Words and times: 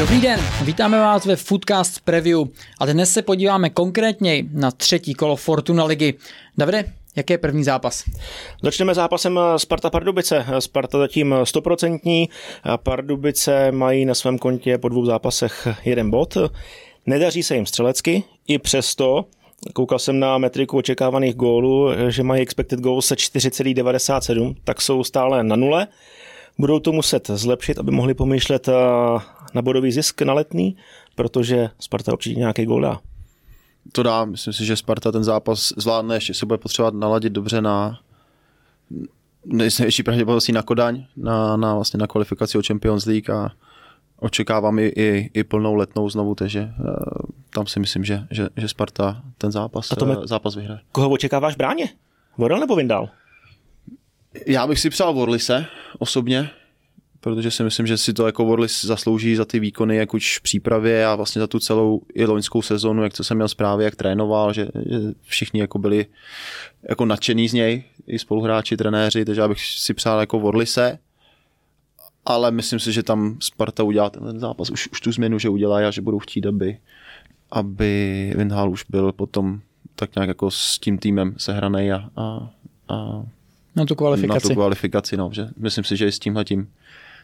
Dobrý 0.00 0.20
den, 0.20 0.40
vítáme 0.64 1.00
vás 1.00 1.26
ve 1.26 1.36
Foodcast 1.36 2.00
Preview 2.04 2.40
a 2.78 2.86
dnes 2.86 3.12
se 3.12 3.22
podíváme 3.22 3.70
konkrétně 3.70 4.44
na 4.52 4.70
třetí 4.70 5.14
kolo 5.14 5.36
Fortuna 5.36 5.84
ligy. 5.84 6.14
Davide, 6.58 6.84
Jaký 7.16 7.32
je 7.32 7.38
první 7.38 7.64
zápas? 7.64 8.04
Začneme 8.62 8.94
zápasem 8.94 9.40
Sparta 9.56 9.90
Pardubice. 9.90 10.46
Sparta 10.58 10.98
zatím 10.98 11.34
100%. 11.34 12.28
Pardubice 12.82 13.72
mají 13.72 14.04
na 14.04 14.14
svém 14.14 14.38
kontě 14.38 14.78
po 14.78 14.88
dvou 14.88 15.04
zápasech 15.04 15.68
jeden 15.84 16.10
bod. 16.10 16.36
Nedaří 17.06 17.42
se 17.42 17.54
jim 17.54 17.66
střelecky, 17.66 18.24
i 18.46 18.58
přesto 18.58 19.24
Koukal 19.72 19.98
jsem 19.98 20.18
na 20.18 20.38
metriku 20.38 20.76
očekávaných 20.76 21.34
gólů, 21.34 21.88
že 22.08 22.22
mají 22.22 22.42
expected 22.42 22.80
goals 22.80 23.06
se 23.06 23.14
4,97, 23.14 24.54
tak 24.64 24.80
jsou 24.80 25.04
stále 25.04 25.44
na 25.44 25.56
nule. 25.56 25.86
Budou 26.58 26.78
to 26.78 26.92
muset 26.92 27.30
zlepšit, 27.34 27.78
aby 27.78 27.90
mohli 27.90 28.14
pomýšlet 28.14 28.68
eh, 28.68 28.72
na 29.54 29.62
bodový 29.62 29.92
zisk 29.92 30.22
na 30.22 30.32
letný, 30.32 30.76
protože 31.14 31.70
Sparta 31.80 32.12
určitě 32.12 32.38
nějaký 32.38 32.64
gól 32.64 32.80
dá. 32.80 33.00
To 33.92 34.02
dá, 34.02 34.24
myslím 34.24 34.52
si, 34.52 34.64
že 34.64 34.76
Sparta 34.76 35.12
ten 35.12 35.24
zápas 35.24 35.72
zvládne, 35.76 36.16
ještě 36.16 36.34
se 36.34 36.46
bude 36.46 36.58
potřebovat 36.58 36.94
naladit 36.94 37.32
dobře 37.32 37.60
na 37.60 38.00
největší 39.44 40.02
pravděpodobností 40.02 40.52
na 40.52 40.62
Kodaň, 40.62 41.04
na, 41.16 41.56
na, 41.56 41.74
vlastně 41.74 41.98
na 41.98 42.06
kvalifikaci 42.06 42.58
o 42.58 42.62
Champions 42.66 43.06
League 43.06 43.30
a 43.30 43.50
očekávám 44.18 44.78
i, 44.78 44.86
i, 44.86 45.30
i 45.34 45.44
plnou 45.44 45.74
letnou 45.74 46.10
znovu, 46.10 46.34
takže 46.34 46.60
uh, 46.78 46.94
tam 47.54 47.66
si 47.66 47.80
myslím, 47.80 48.04
že, 48.04 48.26
že, 48.30 48.48
že 48.56 48.68
Sparta 48.68 49.22
ten 49.38 49.52
zápas, 49.52 49.92
a 49.92 49.96
to 49.96 50.04
uh, 50.04 50.24
zápas 50.24 50.54
vyhraje. 50.54 50.80
Koho 50.92 51.10
očekáváš 51.10 51.56
bráně? 51.56 51.88
Vorel 52.38 52.60
nebo 52.60 52.76
Vindal? 52.76 53.08
Já 54.46 54.66
bych 54.66 54.80
si 54.80 54.90
přál 54.90 55.14
Vorlise 55.14 55.66
osobně, 55.98 56.50
protože 57.20 57.50
si 57.50 57.62
myslím, 57.62 57.86
že 57.86 57.98
si 57.98 58.12
to 58.12 58.26
jako 58.26 58.44
Vorlis 58.44 58.84
zaslouží 58.84 59.36
za 59.36 59.44
ty 59.44 59.60
výkony, 59.60 59.96
jak 59.96 60.14
už 60.14 60.38
v 60.38 60.42
přípravě 60.42 61.06
a 61.06 61.14
vlastně 61.14 61.40
za 61.40 61.46
tu 61.46 61.58
celou 61.58 62.02
i 62.14 62.24
loňskou 62.24 62.62
sezonu, 62.62 63.02
jak 63.02 63.14
co 63.14 63.24
jsem 63.24 63.36
měl 63.36 63.48
zprávy, 63.48 63.84
jak 63.84 63.96
trénoval, 63.96 64.52
že, 64.52 64.68
že 64.86 64.98
všichni 65.22 65.60
jako 65.60 65.78
byli 65.78 66.06
jako 66.88 67.04
nadšený 67.04 67.48
z 67.48 67.52
něj, 67.52 67.84
i 68.06 68.18
spoluhráči, 68.18 68.76
trenéři, 68.76 69.24
takže 69.24 69.40
já 69.40 69.48
bych 69.48 69.60
si 69.60 69.94
přál 69.94 70.20
jako 70.20 70.40
Vorlise, 70.40 70.98
ale 72.26 72.50
myslím 72.50 72.78
si, 72.80 72.92
že 72.92 73.02
tam 73.02 73.36
Sparta 73.40 73.82
udělá 73.82 74.10
ten 74.10 74.40
zápas, 74.40 74.70
už, 74.70 74.88
už 74.92 75.00
tu 75.00 75.12
změnu, 75.12 75.38
že 75.38 75.48
udělá 75.48 75.88
a 75.88 75.90
že 75.90 76.02
budou 76.02 76.18
chtít, 76.18 76.46
aby, 76.46 76.78
aby 77.50 78.32
Windhal 78.36 78.70
už 78.70 78.84
byl 78.88 79.12
potom 79.12 79.60
tak 79.94 80.16
nějak 80.16 80.28
jako 80.28 80.50
s 80.50 80.78
tím 80.78 80.98
týmem 80.98 81.34
sehraný 81.36 81.92
a, 81.92 82.10
a, 82.16 82.50
a 82.88 83.22
na 83.76 83.84
tu 83.84 83.94
kvalifikaci. 83.94 84.48
Na 84.48 84.48
tu 84.48 84.54
kvalifikaci, 84.54 85.16
no, 85.16 85.30
že 85.32 85.48
myslím 85.56 85.84
si, 85.84 85.96
že 85.96 86.06
i 86.06 86.12
s 86.12 86.18
tímhle 86.18 86.44
tím, 86.44 86.68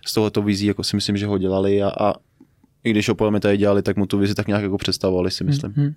z 0.06 0.12
tohoto 0.12 0.42
vizí, 0.42 0.66
jako 0.66 0.84
si 0.84 0.96
myslím, 0.96 1.16
že 1.16 1.26
ho 1.26 1.38
dělali 1.38 1.82
a, 1.82 1.88
a 1.88 2.14
i 2.86 2.90
když 2.90 3.08
ho 3.08 3.14
podle 3.14 3.40
tady 3.40 3.56
dělali, 3.56 3.82
tak 3.82 3.96
mu 3.96 4.06
tu 4.06 4.18
vizi 4.18 4.34
tak 4.34 4.46
nějak 4.46 4.62
jako 4.62 4.78
představovali, 4.78 5.30
si 5.30 5.44
myslím. 5.44 5.72
Mm-hmm. 5.72 5.94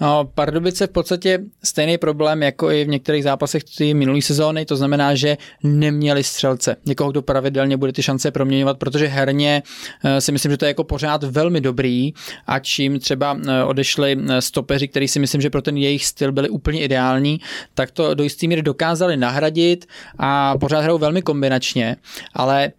No, 0.00 0.30
Pardubice 0.34 0.86
v 0.86 0.90
podstatě 0.90 1.38
stejný 1.64 1.98
problém 1.98 2.42
jako 2.42 2.70
i 2.70 2.84
v 2.84 2.88
některých 2.88 3.24
zápasech 3.24 3.64
ty 3.64 3.94
minulé 3.94 4.22
sezóny, 4.22 4.64
to 4.64 4.76
znamená, 4.76 5.14
že 5.14 5.36
neměli 5.62 6.24
střelce. 6.24 6.76
Někoho, 6.86 7.10
kdo 7.10 7.22
pravidelně 7.22 7.76
bude 7.76 7.92
ty 7.92 8.02
šance 8.02 8.30
proměňovat, 8.30 8.78
protože 8.78 9.06
herně 9.06 9.62
eh, 10.04 10.20
si 10.20 10.32
myslím, 10.32 10.52
že 10.52 10.56
to 10.56 10.64
je 10.64 10.70
jako 10.70 10.84
pořád 10.84 11.22
velmi 11.22 11.60
dobrý 11.60 12.12
a 12.46 12.58
čím 12.58 12.98
třeba 12.98 13.38
eh, 13.48 13.64
odešli 13.64 14.18
eh, 14.28 14.42
stopeři, 14.42 14.88
který 14.88 15.08
si 15.08 15.20
myslím, 15.20 15.40
že 15.40 15.50
pro 15.50 15.62
ten 15.62 15.76
jejich 15.76 16.06
styl 16.06 16.32
byli 16.32 16.48
úplně 16.48 16.80
ideální, 16.80 17.40
tak 17.74 17.90
to 17.90 18.14
do 18.14 18.24
jistý 18.24 18.48
míry 18.48 18.62
dokázali 18.62 19.16
nahradit 19.16 19.86
a 20.18 20.58
pořád 20.58 20.80
hrajou 20.80 20.98
velmi 20.98 21.22
kombinačně, 21.22 21.96
ale 22.34 22.72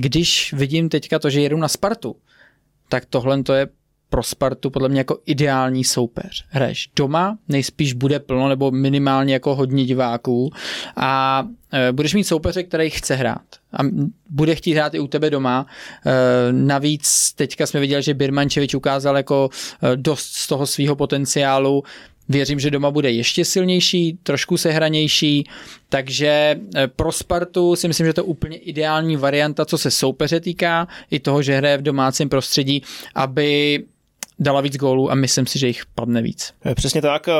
když 0.00 0.52
vidím 0.52 0.88
teďka 0.88 1.18
to, 1.18 1.30
že 1.30 1.40
jedu 1.40 1.56
na 1.56 1.68
Spartu, 1.68 2.16
tak 2.88 3.04
tohle 3.06 3.42
to 3.42 3.54
je 3.54 3.68
pro 4.10 4.22
Spartu 4.22 4.70
podle 4.70 4.88
mě 4.88 5.00
jako 5.00 5.18
ideální 5.26 5.84
soupeř. 5.84 6.44
Hraješ 6.48 6.90
doma, 6.96 7.38
nejspíš 7.48 7.92
bude 7.92 8.20
plno 8.20 8.48
nebo 8.48 8.70
minimálně 8.70 9.32
jako 9.32 9.54
hodně 9.54 9.84
diváků 9.84 10.50
a 10.96 11.44
e, 11.72 11.92
budeš 11.92 12.14
mít 12.14 12.24
soupeře, 12.24 12.62
který 12.62 12.90
chce 12.90 13.14
hrát 13.14 13.42
a 13.72 13.78
bude 14.30 14.54
chtít 14.54 14.74
hrát 14.74 14.94
i 14.94 14.98
u 14.98 15.06
tebe 15.06 15.30
doma. 15.30 15.66
E, 16.06 16.52
navíc 16.52 17.32
teďka 17.32 17.66
jsme 17.66 17.80
viděli, 17.80 18.02
že 18.02 18.14
Birmančevič 18.14 18.74
ukázal 18.74 19.16
jako 19.16 19.50
e, 19.82 19.96
dost 19.96 20.32
z 20.32 20.46
toho 20.46 20.66
svého 20.66 20.96
potenciálu 20.96 21.82
Věřím, 22.28 22.60
že 22.60 22.70
doma 22.70 22.90
bude 22.90 23.10
ještě 23.10 23.44
silnější, 23.44 24.18
trošku 24.22 24.56
sehranější, 24.56 25.44
takže 25.88 26.60
eh, 26.76 26.88
pro 26.88 27.12
Spartu 27.12 27.76
si 27.76 27.88
myslím, 27.88 28.06
že 28.06 28.12
to 28.12 28.20
je 28.20 28.24
úplně 28.24 28.56
ideální 28.56 29.16
varianta, 29.16 29.64
co 29.64 29.78
se 29.78 29.90
soupeře 29.90 30.40
týká, 30.40 30.88
i 31.10 31.20
toho, 31.20 31.42
že 31.42 31.56
hraje 31.56 31.78
v 31.78 31.82
domácím 31.82 32.28
prostředí, 32.28 32.82
aby 33.14 33.84
dala 34.38 34.60
víc 34.60 34.76
gólů 34.76 35.10
a 35.10 35.14
myslím 35.14 35.46
si, 35.46 35.58
že 35.58 35.66
jich 35.66 35.86
padne 35.94 36.22
víc. 36.22 36.54
Eh, 36.64 36.74
přesně 36.74 37.02
tak. 37.02 37.28
Eh, 37.28 37.32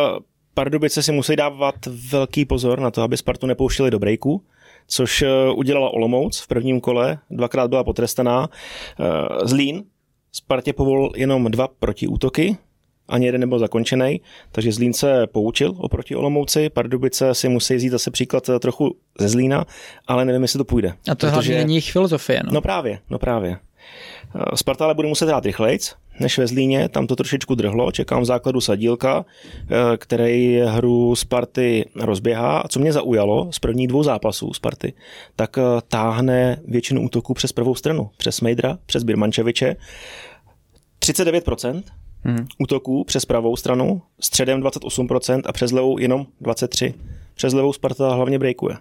Pardubice 0.55 1.03
si 1.03 1.13
musí 1.13 1.37
dávat 1.37 1.75
velký 2.11 2.45
pozor 2.45 2.81
na 2.81 2.91
to, 2.91 3.03
aby 3.03 3.17
Spartu 3.17 3.47
nepouštili 3.47 3.91
do 3.91 3.99
breaku, 3.99 4.43
což 4.89 5.25
udělala 5.55 5.91
Olomouc 5.91 6.39
v 6.39 6.47
prvním 6.49 6.81
kole, 6.81 7.19
dvakrát 7.31 7.69
byla 7.69 7.85
potrestaná. 7.85 8.49
Zlín 9.45 9.85
Spartě 10.33 10.73
povolil 10.73 11.11
jenom 11.17 11.51
dva 11.51 11.69
protiútoky, 11.69 12.57
ani 13.09 13.27
jeden 13.27 13.41
nebyl 13.41 13.59
zakončený, 13.59 14.21
takže 14.53 14.73
Zlín 14.73 14.93
se 14.93 15.27
poučil 15.27 15.75
oproti 15.77 16.17
Olomouci, 16.17 16.71
Pardubice 16.71 17.35
si 17.35 17.49
musí 17.49 17.75
vzít 17.75 17.89
zase 17.89 18.11
příklad 18.11 18.49
eh, 18.49 18.59
trochu 18.59 18.97
ze 19.19 19.29
Zlína, 19.29 19.65
ale 20.07 20.25
nevím, 20.25 20.43
jestli 20.43 20.59
to 20.59 20.65
půjde. 20.65 20.89
A 20.89 20.95
to 21.05 21.15
protože... 21.15 21.31
hlavně 21.31 21.57
není 21.57 21.75
jejich 21.75 21.93
filozofie. 21.93 22.41
No. 22.45 22.51
no 22.53 22.61
právě, 22.61 22.99
no 23.11 23.19
právě. 23.19 23.57
Eh, 24.35 24.57
Sparta 24.57 24.85
ale 24.85 24.95
bude 24.95 25.09
muset 25.09 25.29
hrát 25.29 25.45
rychlejc, 25.45 25.95
než 26.21 26.39
ve 26.39 26.47
Zlíně, 26.47 26.89
tam 26.89 27.07
to 27.07 27.17
trošičku 27.17 27.55
drhlo, 27.55 27.93
čekám 27.93 28.23
v 28.23 28.25
základu 28.25 28.61
Sadílka, 28.61 29.25
eh, 29.55 29.97
který 29.97 30.61
hru 30.61 31.17
Sparty 31.17 31.85
rozběhá. 31.97 32.59
A 32.59 32.69
co 32.69 32.81
mě 32.81 32.93
zaujalo 32.93 33.53
z 33.53 33.59
prvních 33.59 33.89
dvou 33.89 34.03
zápasů 34.03 34.53
Sparty, 34.53 34.93
tak 35.37 35.59
táhne 35.89 36.61
většinu 36.67 37.03
útoků 37.03 37.35
přes 37.35 37.53
pravou 37.53 37.75
stranu, 37.75 38.11
přes 38.17 38.41
Mejdra, 38.41 38.79
přes 38.87 39.03
Birmančeviče. 39.03 39.77
39%, 40.99 41.83
hmm. 42.25 42.47
útoků 42.59 43.05
přes 43.05 43.25
pravou 43.25 43.57
stranu, 43.57 44.03
středem 44.21 44.61
28% 44.61 45.43
a 45.45 45.53
přes 45.53 45.73
levou 45.73 45.99
jenom 45.99 46.27
23%. 46.43 46.95
Přes 47.35 47.53
levou 47.53 47.73
Sparta 47.73 48.15
hlavně 48.15 48.39
breakuje. 48.39 48.77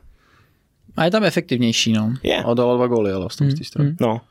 A 0.96 1.06
je 1.06 1.12
tam 1.12 1.24
efektivnější, 1.24 1.94
no. 1.94 2.14
Je. 2.24 2.44
A 2.44 2.54
dala 2.54 2.76
dva 2.76 2.88
góly, 2.88 3.12
ale 3.12 3.28
z 3.30 3.40
hmm. 3.40 3.52
strany. 3.64 3.90
Hmm. 3.90 3.98
No. 4.02 4.22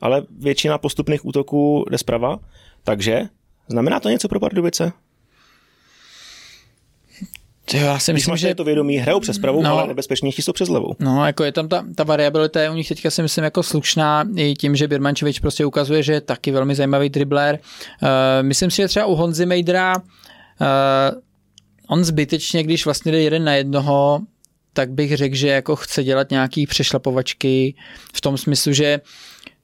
Ale 0.00 0.22
většina 0.38 0.78
postupných 0.78 1.26
útoků 1.26 1.84
jde 1.90 1.98
zprava, 1.98 2.38
takže 2.84 3.22
znamená 3.68 4.00
to 4.00 4.08
něco 4.08 4.28
pro 4.28 4.40
Pardubice? 4.40 4.92
Jo, 7.74 7.86
já 7.86 7.98
si 7.98 8.12
myslím, 8.12 8.36
že 8.36 8.48
je 8.48 8.54
to 8.54 8.64
vědomí, 8.64 8.96
hrajou 8.96 9.20
přes 9.20 9.38
pravou, 9.38 9.62
no, 9.62 9.70
ale 9.70 9.88
nebezpečnější 9.88 10.42
jsou 10.42 10.52
přes 10.52 10.68
levou. 10.68 10.94
No, 10.98 11.26
jako 11.26 11.44
je 11.44 11.52
tam 11.52 11.68
ta, 11.68 11.84
ta 11.94 12.04
variabilita 12.04 12.60
je 12.60 12.70
u 12.70 12.74
nich 12.74 12.88
teďka 12.88 13.10
si 13.10 13.22
myslím 13.22 13.44
jako 13.44 13.62
slušná 13.62 14.24
i 14.36 14.54
tím, 14.54 14.76
že 14.76 14.88
Birmančevič 14.88 15.38
prostě 15.40 15.66
ukazuje, 15.66 16.02
že 16.02 16.12
je 16.12 16.20
taky 16.20 16.50
velmi 16.50 16.74
zajímavý 16.74 17.08
dribler. 17.08 17.58
Uh, 18.02 18.08
myslím 18.42 18.70
si, 18.70 18.76
že 18.76 18.88
třeba 18.88 19.06
u 19.06 19.14
Honzy 19.14 19.46
Mejdra 19.46 19.96
uh, 19.96 20.04
on 21.88 22.04
zbytečně, 22.04 22.62
když 22.62 22.84
vlastně 22.84 23.12
jde 23.12 23.22
jeden 23.22 23.44
na 23.44 23.54
jednoho, 23.54 24.20
tak 24.72 24.90
bych 24.90 25.16
řekl, 25.16 25.34
že 25.34 25.48
jako 25.48 25.76
chce 25.76 26.04
dělat 26.04 26.30
nějaký 26.30 26.66
přešlapovačky 26.66 27.74
v 28.14 28.20
tom 28.20 28.38
smyslu, 28.38 28.72
že 28.72 29.00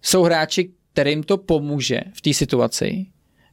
jsou 0.03 0.23
hráči, 0.23 0.71
kterým 0.93 1.23
to 1.23 1.37
pomůže 1.39 2.01
v 2.15 2.21
té 2.21 2.35
situaci, 2.35 3.07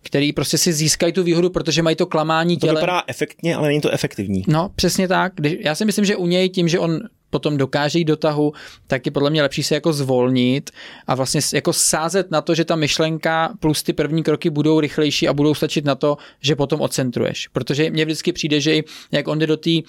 který 0.03 0.33
prostě 0.33 0.57
si 0.57 0.73
získají 0.73 1.13
tu 1.13 1.23
výhodu, 1.23 1.49
protože 1.49 1.81
mají 1.81 1.95
to 1.95 2.05
klamání 2.05 2.57
tělem. 2.57 2.75
To 2.75 2.79
vypadá 2.79 3.03
efektně, 3.07 3.55
ale 3.55 3.67
není 3.67 3.81
to 3.81 3.91
efektivní. 3.91 4.43
No, 4.47 4.69
přesně 4.75 5.07
tak. 5.07 5.33
Já 5.59 5.75
si 5.75 5.85
myslím, 5.85 6.05
že 6.05 6.15
u 6.15 6.27
něj 6.27 6.49
tím, 6.49 6.67
že 6.67 6.79
on 6.79 6.99
potom 7.33 7.57
dokáže 7.57 7.99
jít 7.99 8.05
do 8.05 8.15
tahu, 8.15 8.53
tak 8.87 9.05
je 9.05 9.11
podle 9.11 9.29
mě 9.29 9.41
lepší 9.41 9.63
se 9.63 9.75
jako 9.75 9.93
zvolnit 9.93 10.71
a 11.07 11.15
vlastně 11.15 11.41
jako 11.53 11.73
sázet 11.73 12.31
na 12.31 12.41
to, 12.41 12.55
že 12.55 12.65
ta 12.65 12.75
myšlenka 12.75 13.53
plus 13.59 13.83
ty 13.83 13.93
první 13.93 14.23
kroky 14.23 14.49
budou 14.49 14.79
rychlejší 14.79 15.27
a 15.27 15.33
budou 15.33 15.53
stačit 15.53 15.85
na 15.85 15.95
to, 15.95 16.17
že 16.41 16.55
potom 16.55 16.81
ocentruješ. 16.81 17.47
Protože 17.47 17.89
mně 17.89 18.05
vždycky 18.05 18.33
přijde, 18.33 18.61
že 18.61 18.81
jak 19.11 19.27
on 19.27 19.39
jde 19.39 19.47
do 19.47 19.57
té 19.57 19.71
uh, 19.71 19.83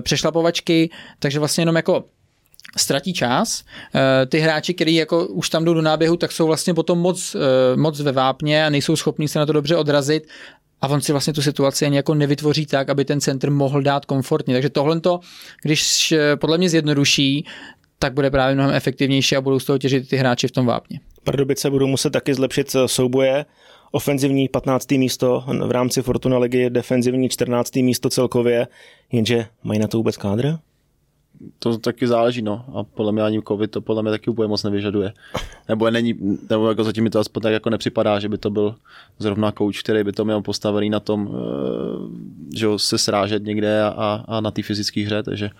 přešlapovačky, 0.00 0.90
takže 1.18 1.38
vlastně 1.38 1.62
jenom 1.62 1.76
jako 1.76 2.04
ztratí 2.76 3.12
čas. 3.12 3.64
Eh, 3.94 4.26
ty 4.26 4.38
hráči, 4.38 4.74
kteří 4.74 4.94
jako 4.94 5.26
už 5.26 5.50
tam 5.50 5.64
jdou 5.64 5.74
do 5.74 5.82
náběhu, 5.82 6.16
tak 6.16 6.32
jsou 6.32 6.46
vlastně 6.46 6.74
potom 6.74 6.98
moc, 6.98 7.34
eh, 7.34 7.76
moc 7.76 8.00
ve 8.00 8.12
vápně 8.12 8.66
a 8.66 8.70
nejsou 8.70 8.96
schopní 8.96 9.28
se 9.28 9.38
na 9.38 9.46
to 9.46 9.52
dobře 9.52 9.76
odrazit 9.76 10.28
a 10.80 10.88
on 10.88 11.00
si 11.00 11.12
vlastně 11.12 11.32
tu 11.32 11.42
situaci 11.42 11.86
ani 11.86 11.96
jako 11.96 12.14
nevytvoří 12.14 12.66
tak, 12.66 12.88
aby 12.88 13.04
ten 13.04 13.20
centr 13.20 13.50
mohl 13.50 13.82
dát 13.82 14.04
komfortně. 14.04 14.54
Takže 14.54 14.70
tohle 14.70 15.00
to, 15.00 15.20
když 15.62 16.12
eh, 16.12 16.36
podle 16.36 16.58
mě 16.58 16.68
zjednoduší, 16.68 17.46
tak 17.98 18.14
bude 18.14 18.30
právě 18.30 18.54
mnohem 18.54 18.74
efektivnější 18.74 19.36
a 19.36 19.40
budou 19.40 19.58
z 19.58 19.64
toho 19.64 19.78
těžit 19.78 20.08
ty 20.08 20.16
hráči 20.16 20.48
v 20.48 20.52
tom 20.52 20.66
vápně. 20.66 21.00
Pardubice 21.24 21.70
budou 21.70 21.86
muset 21.86 22.10
taky 22.10 22.34
zlepšit 22.34 22.76
souboje. 22.86 23.44
Ofenzivní 23.92 24.48
15. 24.48 24.90
místo 24.90 25.44
v 25.66 25.70
rámci 25.70 26.02
Fortuna 26.02 26.38
ligy, 26.38 26.70
defenzivní 26.70 27.28
14. 27.28 27.76
místo 27.76 28.10
celkově, 28.10 28.66
jenže 29.12 29.46
mají 29.62 29.80
na 29.80 29.88
to 29.88 29.96
vůbec 29.96 30.16
kádr? 30.16 30.58
To 31.58 31.78
taky 31.78 32.06
záleží, 32.06 32.42
no. 32.42 32.64
A 32.74 32.84
podle 32.84 33.12
mě 33.12 33.22
ani 33.22 33.42
covid 33.42 33.70
to 33.70 33.80
podle 33.80 34.02
mě 34.02 34.10
taky 34.10 34.30
úplně 34.30 34.48
moc 34.48 34.62
nevyžaduje. 34.62 35.12
Nebo 35.68 35.90
není, 35.90 36.38
nebo 36.50 36.68
jako 36.68 36.84
zatím 36.84 37.04
mi 37.04 37.10
to 37.10 37.20
aspoň 37.20 37.42
tak 37.42 37.52
jako 37.52 37.70
nepřipadá, 37.70 38.18
že 38.18 38.28
by 38.28 38.38
to 38.38 38.50
byl 38.50 38.74
zrovna 39.18 39.52
kouč, 39.52 39.82
který 39.82 40.04
by 40.04 40.12
to 40.12 40.24
měl 40.24 40.42
postavený 40.42 40.90
na 40.90 41.00
tom, 41.00 41.30
eh, 41.30 42.56
že 42.56 42.66
se 42.76 42.98
srážet 42.98 43.42
někde 43.42 43.82
a, 43.82 44.24
a 44.28 44.40
na 44.40 44.50
té 44.50 44.62
fyzické 44.62 45.00
hře, 45.00 45.22
takže 45.22 45.50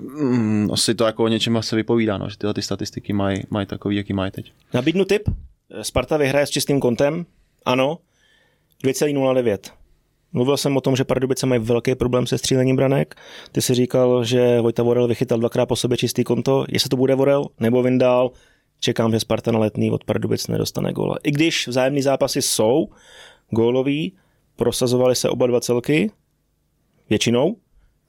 mm, 0.00 0.70
asi 0.72 0.94
to 0.94 1.04
jako 1.04 1.24
o 1.24 1.28
něčem 1.28 1.58
se 1.62 1.76
vypovídá, 1.76 2.18
no, 2.18 2.30
že 2.30 2.38
tyhle 2.38 2.54
ty 2.54 2.62
statistiky 2.62 3.12
mají, 3.12 3.42
mají 3.50 3.66
takový, 3.66 3.96
jaký 3.96 4.12
mají 4.12 4.30
teď. 4.30 4.52
Nabídnu 4.74 5.04
tip. 5.04 5.22
Sparta 5.82 6.16
vyhraje 6.16 6.46
s 6.46 6.50
čistým 6.50 6.80
kontem. 6.80 7.26
Ano. 7.64 7.98
2,09. 8.84 9.83
Mluvil 10.34 10.56
jsem 10.56 10.76
o 10.76 10.80
tom, 10.80 10.96
že 10.96 11.04
Pardubice 11.04 11.46
mají 11.46 11.60
velký 11.60 11.94
problém 11.94 12.26
se 12.26 12.38
střílením 12.38 12.76
branek. 12.76 13.14
Ty 13.52 13.62
si 13.62 13.74
říkal, 13.74 14.24
že 14.24 14.60
Vojta 14.60 14.82
Vorel 14.82 15.08
vychytal 15.08 15.38
dvakrát 15.38 15.66
po 15.66 15.76
sobě 15.76 15.96
čistý 15.96 16.24
konto. 16.24 16.64
Jestli 16.68 16.88
to 16.88 16.96
bude 16.96 17.14
Vorel 17.14 17.44
nebo 17.60 17.82
Vindál, 17.82 18.30
čekám, 18.80 19.12
že 19.12 19.20
Sparta 19.20 19.52
na 19.52 19.58
letný 19.58 19.90
od 19.90 20.04
Pardubic 20.04 20.46
nedostane 20.46 20.92
góla. 20.92 21.16
I 21.22 21.30
když 21.30 21.68
vzájemný 21.68 22.02
zápasy 22.02 22.42
jsou 22.42 22.88
gólový, 23.50 24.12
prosazovali 24.56 25.14
se 25.14 25.28
oba 25.28 25.46
dva 25.46 25.60
celky, 25.60 26.10
většinou. 27.10 27.56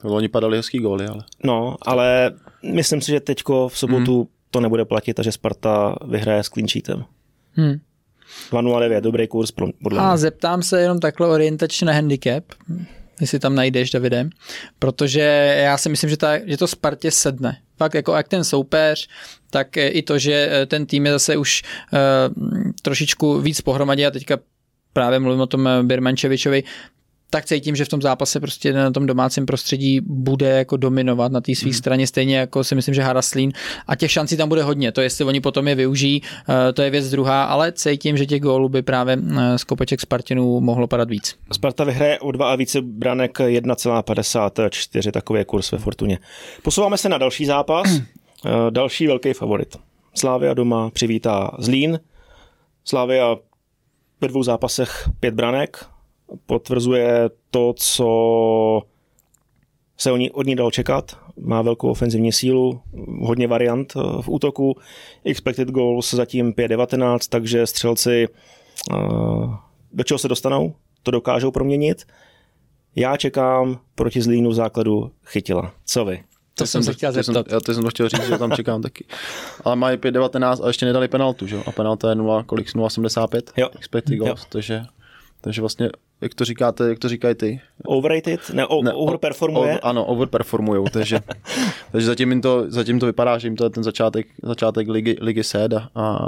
Oni 0.04 0.28
padali 0.28 0.56
hezký 0.56 0.78
góly, 0.78 1.06
ale... 1.06 1.24
No, 1.44 1.76
ale 1.82 2.32
myslím 2.72 3.00
si, 3.00 3.10
že 3.10 3.20
teďko 3.20 3.68
v 3.68 3.78
sobotu 3.78 4.16
hmm. 4.16 4.28
to 4.50 4.60
nebude 4.60 4.84
platit 4.84 5.20
a 5.20 5.22
že 5.22 5.32
Sparta 5.32 5.96
vyhraje 6.08 6.42
s 6.42 6.48
klinčítem. 6.48 7.04
Hmm. 7.52 7.74
2,09, 8.50 9.00
dobrý 9.00 9.28
kurz 9.28 9.50
podle 9.82 10.00
A 10.00 10.08
mě. 10.08 10.18
zeptám 10.18 10.62
se 10.62 10.80
jenom 10.80 11.00
takhle 11.00 11.28
orientačně 11.28 11.86
na 11.86 11.92
handicap, 11.92 12.44
jestli 13.20 13.38
tam 13.38 13.54
najdeš, 13.54 13.90
Davide, 13.90 14.28
protože 14.78 15.20
já 15.62 15.78
si 15.78 15.88
myslím, 15.88 16.10
že, 16.10 16.16
ta, 16.16 16.38
že 16.46 16.56
to 16.56 16.66
Spartě 16.66 17.10
sedne. 17.10 17.58
Fakt 17.76 17.94
jako 17.94 18.14
jak 18.14 18.28
ten 18.28 18.44
soupeř, 18.44 19.08
tak 19.50 19.76
i 19.76 20.02
to, 20.02 20.18
že 20.18 20.48
eh, 20.50 20.66
ten 20.66 20.86
tým 20.86 21.06
je 21.06 21.12
zase 21.12 21.36
už 21.36 21.62
uh, 21.92 21.98
trošičku 22.82 23.40
víc 23.40 23.60
pohromadě 23.60 24.06
a 24.06 24.10
teďka 24.10 24.38
právě 24.92 25.18
mluvím 25.18 25.40
o 25.40 25.46
tom 25.46 25.68
eh, 25.68 25.82
Birmančevičovi, 25.82 26.64
tak 27.36 27.44
cítím, 27.44 27.76
že 27.76 27.84
v 27.84 27.88
tom 27.88 28.02
zápase 28.02 28.40
prostě 28.40 28.72
na 28.72 28.90
tom 28.90 29.06
domácím 29.06 29.46
prostředí 29.46 30.00
bude 30.00 30.48
jako 30.48 30.76
dominovat 30.76 31.32
na 31.32 31.40
té 31.40 31.54
své 31.54 31.68
hmm. 31.70 31.78
straně, 31.78 32.06
stejně 32.06 32.36
jako 32.36 32.64
si 32.64 32.74
myslím, 32.74 32.94
že 32.94 33.02
Haraslín 33.02 33.52
a 33.86 33.96
těch 33.96 34.10
šancí 34.10 34.36
tam 34.36 34.48
bude 34.48 34.62
hodně. 34.62 34.92
To 34.92 35.00
jestli 35.00 35.24
oni 35.24 35.40
potom 35.40 35.68
je 35.68 35.74
využijí, 35.74 36.22
eh, 36.48 36.72
to 36.72 36.82
je 36.82 36.90
věc 36.90 37.10
druhá, 37.10 37.44
ale 37.44 37.72
cítím, 37.72 38.16
že 38.16 38.26
těch 38.26 38.42
gólů 38.42 38.68
by 38.68 38.82
právě 38.82 39.18
eh, 39.38 39.58
z 39.58 39.64
kopeček 39.64 40.00
Spartinů 40.00 40.60
mohlo 40.60 40.86
padat 40.86 41.10
víc. 41.10 41.36
Sparta 41.52 41.84
vyhraje 41.84 42.18
o 42.20 42.32
dva 42.32 42.52
a 42.52 42.56
více 42.56 42.82
branek 42.82 43.38
1,54, 43.38 45.12
takový 45.12 45.38
je 45.40 45.44
kurz 45.44 45.72
ve 45.72 45.78
Fortuně. 45.78 46.18
Posouváme 46.62 46.98
se 46.98 47.08
na 47.08 47.18
další 47.18 47.46
zápas, 47.46 47.88
eh, 48.46 48.50
další 48.70 49.06
velký 49.06 49.32
favorit. 49.32 49.76
Slávia 50.14 50.54
doma 50.54 50.90
přivítá 50.90 51.50
Zlín. 51.58 52.00
Slávia 52.84 53.36
ve 54.20 54.28
dvou 54.28 54.42
zápasech 54.42 55.08
pět 55.20 55.34
branek, 55.34 55.86
potvrzuje 56.46 57.30
to, 57.50 57.74
co 57.76 58.82
se 59.96 60.12
od 60.32 60.46
ní 60.46 60.56
dalo 60.56 60.70
čekat. 60.70 61.18
Má 61.40 61.62
velkou 61.62 61.88
ofenzivní 61.88 62.32
sílu, 62.32 62.80
hodně 63.20 63.48
variant 63.48 63.92
eh, 63.96 64.22
v 64.22 64.28
útoku. 64.28 64.76
Expected 65.24 65.68
goals 65.68 66.14
zatím 66.14 66.52
5-19, 66.52 67.18
takže 67.28 67.66
střelci 67.66 68.28
eh, 68.92 68.96
do 69.92 70.04
čeho 70.04 70.18
se 70.18 70.28
dostanou, 70.28 70.74
to 71.02 71.10
dokážou 71.10 71.50
proměnit. 71.50 72.04
Já 72.96 73.16
čekám 73.16 73.78
proti 73.94 74.22
Zlínu 74.22 74.50
v 74.50 74.54
základu 74.54 75.10
chytila. 75.24 75.72
Co 75.84 76.04
vy? 76.04 76.24
To 76.54 76.66
jsem 76.66 76.82
se 76.82 76.92
chtěl 76.92 77.12
zeptat. 77.12 77.46
Já 77.52 77.60
to 77.60 77.74
jsem 77.74 77.82
to 77.82 77.90
chtěl 77.90 78.08
říct, 78.08 78.26
že 78.26 78.38
tam 78.38 78.52
čekám 78.52 78.82
taky. 78.82 79.04
Ale 79.64 79.76
mají 79.76 79.98
5-19 79.98 80.64
a 80.64 80.66
ještě 80.66 80.86
nedali 80.86 81.08
penaltu, 81.08 81.46
že? 81.46 81.62
A 81.66 81.72
penalta 81.72 82.08
je 82.08 82.14
0, 82.14 82.42
kolik? 82.42 82.68
0,75? 82.68 83.42
Jo. 83.56 83.68
Expected 83.74 84.18
goals, 84.18 84.40
jo. 84.40 84.46
takže 84.48 84.82
takže 85.40 85.60
vlastně, 85.60 85.90
jak 86.20 86.34
to 86.34 86.44
říkáte, 86.44 86.88
jak 86.88 86.98
to 86.98 87.08
říkají 87.08 87.34
ty? 87.34 87.60
Overrated? 87.84 88.50
Ne, 88.50 88.66
o, 88.66 88.82
ne 88.82 88.92
overperformuje? 88.92 89.80
O, 89.80 89.86
ano, 89.86 90.04
overperformujou, 90.04 90.88
takže, 90.88 91.20
takže 91.92 92.06
zatím, 92.06 92.30
jim 92.30 92.40
to, 92.40 92.64
zatím 92.68 93.00
to 93.00 93.06
vypadá, 93.06 93.38
že 93.38 93.46
jim 93.46 93.56
to 93.56 93.64
je 93.64 93.70
ten 93.70 93.84
začátek, 93.84 94.26
začátek 94.42 94.88
ligy, 94.88 95.16
ligy 95.20 95.44
sed 95.44 95.72
a 95.94 96.18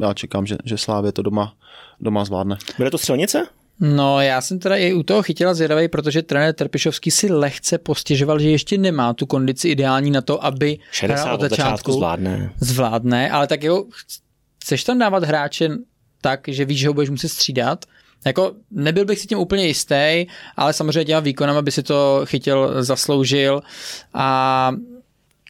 já 0.00 0.14
čekám, 0.14 0.46
že, 0.46 0.56
že 0.64 0.78
Slávě 0.78 1.12
to 1.12 1.22
doma, 1.22 1.54
doma 2.00 2.24
zvládne. 2.24 2.56
Bude 2.78 2.90
to 2.90 2.98
střelnice? 2.98 3.46
No, 3.80 4.20
já 4.20 4.40
jsem 4.40 4.58
teda 4.58 4.76
i 4.76 4.92
u 4.92 5.02
toho 5.02 5.22
chytila 5.22 5.54
zvědavej, 5.54 5.88
protože 5.88 6.22
trenér 6.22 6.54
Trpišovský 6.54 7.10
si 7.10 7.32
lehce 7.32 7.78
postěžoval, 7.78 8.38
že 8.38 8.50
ještě 8.50 8.78
nemá 8.78 9.14
tu 9.14 9.26
kondici 9.26 9.68
ideální 9.68 10.10
na 10.10 10.20
to, 10.20 10.44
aby 10.44 10.78
60 10.90 11.34
od 11.34 11.40
začátku, 11.40 11.62
začátku 11.62 11.92
zvládne. 11.92 12.52
Zvládne, 12.60 13.30
ale 13.30 13.46
tak 13.46 13.62
jo, 13.62 13.84
chceš 14.62 14.84
tam 14.84 14.98
dávat 14.98 15.24
hráče 15.24 15.70
tak, 16.20 16.40
že 16.48 16.64
víš, 16.64 16.80
že 16.80 16.88
ho 16.88 16.94
budeš 16.94 17.10
muset 17.10 17.28
střídat, 17.28 17.84
jako 18.24 18.52
nebyl 18.70 19.04
bych 19.04 19.18
si 19.18 19.26
tím 19.26 19.38
úplně 19.38 19.66
jistý, 19.66 20.26
ale 20.56 20.72
samozřejmě 20.72 21.04
těma 21.04 21.20
výkonama 21.20 21.62
by 21.62 21.70
si 21.70 21.82
to 21.82 22.20
chytil, 22.24 22.84
zasloužil 22.84 23.62
a 24.14 24.72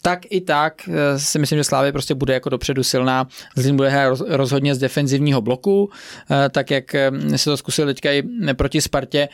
tak 0.03 0.21
i 0.31 0.41
tak 0.41 0.89
eh, 0.89 1.19
si 1.19 1.39
myslím, 1.39 1.59
že 1.59 1.65
Slávě 1.65 1.93
prostě 1.93 2.15
bude 2.15 2.35
jako 2.35 2.49
dopředu 2.49 2.83
silná. 2.83 3.29
Zlín 3.57 3.77
bude 3.77 3.89
hrát 3.89 4.19
rozhodně 4.29 4.75
z 4.75 4.79
defenzivního 4.79 5.41
bloku, 5.41 5.91
eh, 6.31 6.49
tak 6.49 6.71
jak 6.71 6.95
eh, 6.95 7.11
se 7.37 7.51
to 7.51 7.57
zkusil 7.57 7.87
teďka 7.87 8.13
i 8.13 8.23
proti 8.55 8.81
Spartě 8.81 9.29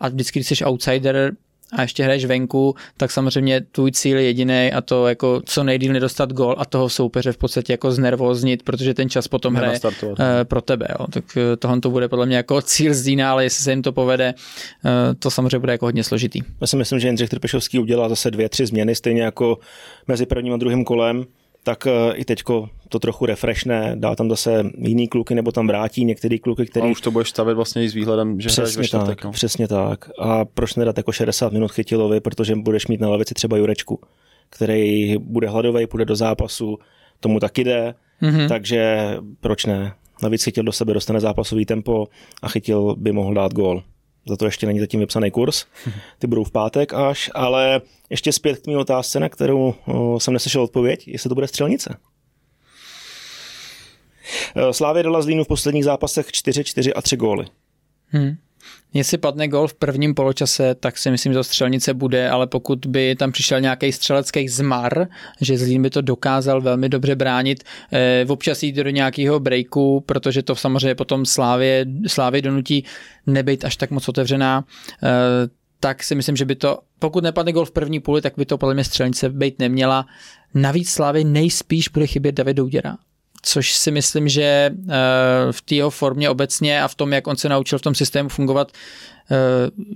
a 0.00 0.08
vždycky, 0.08 0.38
když 0.38 0.48
jsi 0.48 0.64
outsider, 0.64 1.32
a 1.72 1.82
ještě 1.82 2.04
hraješ 2.04 2.24
venku, 2.24 2.74
tak 2.96 3.10
samozřejmě 3.10 3.60
tvůj 3.60 3.92
cíl 3.92 4.18
je 4.18 4.24
jediný 4.24 4.72
a 4.72 4.80
to 4.80 5.08
jako 5.08 5.42
co 5.44 5.64
nejdíl 5.64 5.92
nedostat 5.92 6.32
gol 6.32 6.54
a 6.58 6.64
toho 6.64 6.88
soupeře 6.88 7.32
v 7.32 7.36
podstatě 7.36 7.72
jako 7.72 7.92
znervoznit, 7.92 8.62
protože 8.62 8.94
ten 8.94 9.10
čas 9.10 9.28
potom 9.28 9.54
hraje 9.54 9.80
uh, 10.02 10.16
pro 10.44 10.60
tebe. 10.60 10.86
Jo. 10.98 11.06
Tak 11.06 11.24
uh, 11.36 11.42
tohle 11.58 11.80
to 11.80 11.90
bude 11.90 12.08
podle 12.08 12.26
mě 12.26 12.36
jako 12.36 12.62
cíl 12.62 12.94
Zdína, 12.94 13.32
ale 13.32 13.44
jestli 13.44 13.64
se 13.64 13.70
jim 13.70 13.82
to 13.82 13.92
povede, 13.92 14.34
uh, 14.84 14.90
to 15.18 15.30
samozřejmě 15.30 15.58
bude 15.58 15.72
jako 15.72 15.86
hodně 15.86 16.04
složitý. 16.04 16.40
Já 16.60 16.66
si 16.66 16.76
myslím, 16.76 17.00
že 17.00 17.08
Jindřich 17.08 17.28
Trpešovský 17.28 17.78
udělá 17.78 18.08
zase 18.08 18.30
dvě, 18.30 18.48
tři 18.48 18.66
změny, 18.66 18.94
stejně 18.94 19.22
jako 19.22 19.58
mezi 20.08 20.26
prvním 20.26 20.54
a 20.54 20.56
druhým 20.56 20.84
kolem 20.84 21.26
tak 21.62 21.86
eh, 21.86 22.14
i 22.14 22.24
teďko 22.24 22.68
to 22.90 22.98
trochu 22.98 23.26
refreshne, 23.26 23.92
dá 23.94 24.16
tam 24.16 24.30
zase 24.30 24.64
jiný 24.78 25.08
kluky, 25.08 25.34
nebo 25.34 25.52
tam 25.52 25.66
vrátí 25.66 26.04
některý 26.04 26.38
kluky, 26.38 26.66
který... 26.66 26.86
A 26.86 26.90
už 26.90 27.00
to 27.00 27.10
budeš 27.10 27.28
stavit 27.28 27.54
vlastně 27.54 27.84
i 27.84 27.88
s 27.88 27.94
výhledem, 27.94 28.40
že 28.40 28.48
přesně 28.48 28.76
tak, 28.76 28.86
čtvrtek, 28.86 29.24
no. 29.24 29.32
Přesně 29.32 29.68
tak. 29.68 30.10
A 30.18 30.44
proč 30.44 30.74
nedat 30.74 30.96
jako 30.96 31.12
60 31.12 31.52
minut 31.52 31.72
chytilovi, 31.72 32.20
protože 32.20 32.54
budeš 32.56 32.86
mít 32.86 33.00
na 33.00 33.08
lavici 33.08 33.34
třeba 33.34 33.56
Jurečku, 33.56 34.00
který 34.50 35.16
bude 35.18 35.48
hladový, 35.48 35.86
půjde 35.86 36.04
do 36.04 36.16
zápasu, 36.16 36.78
tomu 37.20 37.40
taky 37.40 37.64
jde, 37.64 37.94
mm-hmm. 38.22 38.48
takže 38.48 39.10
proč 39.40 39.64
ne? 39.64 39.94
Navíc 40.22 40.44
chytil 40.44 40.64
do 40.64 40.72
sebe, 40.72 40.94
dostane 40.94 41.20
zápasový 41.20 41.66
tempo 41.66 42.08
a 42.42 42.48
chytil 42.48 42.96
by 42.96 43.12
mohl 43.12 43.34
dát 43.34 43.52
gól. 43.52 43.82
Za 44.28 44.36
to 44.36 44.44
ještě 44.44 44.66
není 44.66 44.80
zatím 44.80 45.00
vypsaný 45.00 45.30
kurz. 45.30 45.64
Ty 46.18 46.26
budou 46.26 46.44
v 46.44 46.50
pátek 46.50 46.94
až, 46.94 47.30
ale 47.34 47.80
ještě 48.10 48.32
zpět 48.32 48.58
k 48.58 48.66
mý 48.66 48.76
otázce, 48.76 49.20
na 49.20 49.28
kterou 49.28 49.74
jsem 50.18 50.34
neslyšel 50.34 50.62
odpověď, 50.62 51.08
jestli 51.08 51.28
to 51.28 51.34
bude 51.34 51.46
střelnice. 51.46 51.96
E, 54.56 54.72
Slávě 54.72 55.02
dala 55.02 55.22
Zlínu 55.22 55.44
v 55.44 55.48
posledních 55.48 55.84
zápasech 55.84 56.26
4, 56.32 56.64
4 56.64 56.94
a 56.94 57.02
3 57.02 57.16
góly. 57.16 57.46
Hmm. 58.06 58.36
Jestli 58.94 59.18
padne 59.18 59.48
gol 59.48 59.68
v 59.68 59.74
prvním 59.74 60.14
poločase, 60.14 60.74
tak 60.74 60.98
si 60.98 61.10
myslím, 61.10 61.32
že 61.32 61.38
to 61.38 61.44
střelnice 61.44 61.94
bude, 61.94 62.30
ale 62.30 62.46
pokud 62.46 62.86
by 62.86 63.16
tam 63.16 63.32
přišel 63.32 63.60
nějaký 63.60 63.92
střelecký 63.92 64.48
zmar, 64.48 65.06
že 65.40 65.58
Zlín 65.58 65.82
by 65.82 65.90
to 65.90 66.00
dokázal 66.00 66.60
velmi 66.60 66.88
dobře 66.88 67.16
bránit, 67.16 67.64
eh, 67.92 68.24
občas 68.28 68.62
jít 68.62 68.72
do 68.72 68.90
nějakého 68.90 69.40
breaku, 69.40 70.00
protože 70.06 70.42
to 70.42 70.56
samozřejmě 70.56 70.94
potom 70.94 71.26
Slávě, 71.26 71.86
Slávě 72.06 72.42
donutí 72.42 72.84
nebyt 73.26 73.64
až 73.64 73.76
tak 73.76 73.90
moc 73.90 74.08
otevřená, 74.08 74.64
eh, 75.02 75.08
tak 75.80 76.02
si 76.02 76.14
myslím, 76.14 76.36
že 76.36 76.44
by 76.44 76.54
to, 76.54 76.78
pokud 76.98 77.24
nepadne 77.24 77.52
gol 77.52 77.64
v 77.64 77.70
první 77.70 78.00
půli, 78.00 78.22
tak 78.22 78.32
by 78.36 78.46
to 78.46 78.58
podle 78.58 78.74
mě 78.74 78.84
střelnice 78.84 79.28
být 79.28 79.58
neměla. 79.58 80.06
Navíc 80.54 80.90
Slávy 80.90 81.24
nejspíš 81.24 81.88
bude 81.88 82.06
chybět 82.06 82.32
David 82.32 82.56
Douděra 82.56 82.96
což 83.42 83.72
si 83.72 83.90
myslím, 83.90 84.28
že 84.28 84.42
eh, 84.42 84.72
v 85.50 85.62
té 85.62 85.74
jeho 85.74 85.90
formě 85.90 86.30
obecně 86.30 86.82
a 86.82 86.88
v 86.88 86.94
tom, 86.94 87.12
jak 87.12 87.26
on 87.26 87.36
se 87.36 87.48
naučil 87.48 87.78
v 87.78 87.82
tom 87.82 87.94
systému 87.94 88.28
fungovat, 88.28 88.72
eh, 89.30 89.36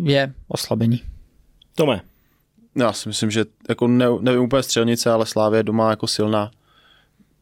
je 0.02 0.32
oslabení. 0.48 1.02
Tome. 1.74 2.00
Já 2.76 2.92
si 2.92 3.08
myslím, 3.08 3.30
že 3.30 3.44
jako 3.68 3.88
ne, 3.88 4.06
nevím 4.20 4.42
úplně 4.42 4.62
střelnice, 4.62 5.10
ale 5.10 5.26
Slávě 5.26 5.58
je 5.58 5.62
doma 5.62 5.90
jako 5.90 6.06
silná. 6.06 6.50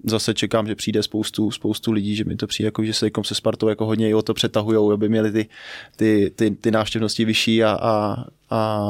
Zase 0.05 0.35
čekám, 0.35 0.67
že 0.67 0.75
přijde 0.75 1.03
spoustu, 1.03 1.51
spoustu 1.51 1.93
lidí, 1.93 2.17
že 2.17 2.25
mi 2.25 2.37
to 2.37 2.47
přijde, 2.47 2.67
jako, 2.67 2.85
že 2.85 2.95
se 2.95 3.07
jako 3.07 3.25
se 3.25 3.35
Spartou 3.35 3.69
jako 3.69 3.87
hodně 3.87 4.09
i 4.09 4.15
o 4.15 4.23
to 4.23 4.35
přetahujou, 4.35 4.93
aby 4.93 5.09
měli 5.09 5.33
ty, 5.33 5.49
ty, 5.97 6.33
ty, 6.37 6.51
ty 6.51 6.71
návštěvnosti 6.71 7.25
vyšší 7.25 7.65
a, 7.65 7.79
a, 7.83 8.25
a 8.51 8.81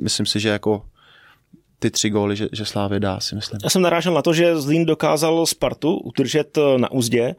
myslím 0.00 0.26
si, 0.26 0.40
že 0.40 0.48
jako 0.48 0.82
ty 1.80 1.90
tři 1.90 2.10
góly, 2.10 2.36
že, 2.36 2.48
že 2.52 2.64
Slávě 2.64 3.00
dá, 3.00 3.20
si 3.20 3.34
myslím. 3.34 3.60
Já 3.64 3.70
jsem 3.70 3.82
narážel 3.82 4.14
na 4.14 4.22
to, 4.22 4.32
že 4.32 4.56
Zlín 4.56 4.86
dokázal 4.86 5.46
Spartu 5.46 5.96
udržet 5.96 6.58
eh, 6.58 6.78
na 6.78 6.90
úzdě, 6.92 7.34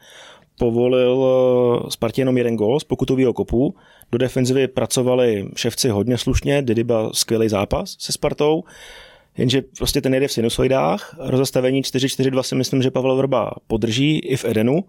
povolil 0.58 1.24
eh, 1.24 1.90
Spartě 1.90 2.20
jenom 2.20 2.38
jeden 2.38 2.56
gól 2.56 2.80
z 2.80 2.84
pokutového 2.84 3.32
kopu. 3.32 3.74
Do 4.12 4.18
defenzivy 4.18 4.68
pracovali 4.68 5.48
ševci 5.56 5.88
hodně 5.88 6.18
slušně, 6.18 6.62
Didyba 6.62 7.10
skvělý 7.12 7.48
zápas 7.48 7.96
se 7.98 8.12
Spartou. 8.12 8.64
jenže 9.36 9.62
prostě 9.78 10.00
ten 10.00 10.14
jede 10.14 10.28
v 10.28 10.32
sinusoidách, 10.32 11.16
rozastavení 11.18 11.82
4-4-2 11.82 12.42
si 12.42 12.54
myslím, 12.54 12.82
že 12.82 12.90
Pavel 12.90 13.16
Vrba 13.16 13.50
podrží 13.66 14.18
i 14.18 14.36
v 14.36 14.44
Edenu, 14.44 14.84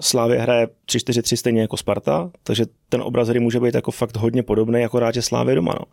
Slávě 0.00 0.38
hraje 0.38 0.68
3-4-3 0.88 1.36
stejně 1.36 1.60
jako 1.60 1.76
Sparta, 1.76 2.30
takže 2.42 2.64
ten 2.88 3.02
obraz 3.02 3.28
hry 3.28 3.40
může 3.40 3.60
být 3.60 3.74
jako 3.74 3.90
fakt 3.90 4.16
hodně 4.16 4.42
podobný, 4.42 4.80
jako 4.80 4.98
rád, 4.98 5.14
že 5.14 5.22
Slávě 5.22 5.54
doma. 5.54 5.74
No. 5.78 5.84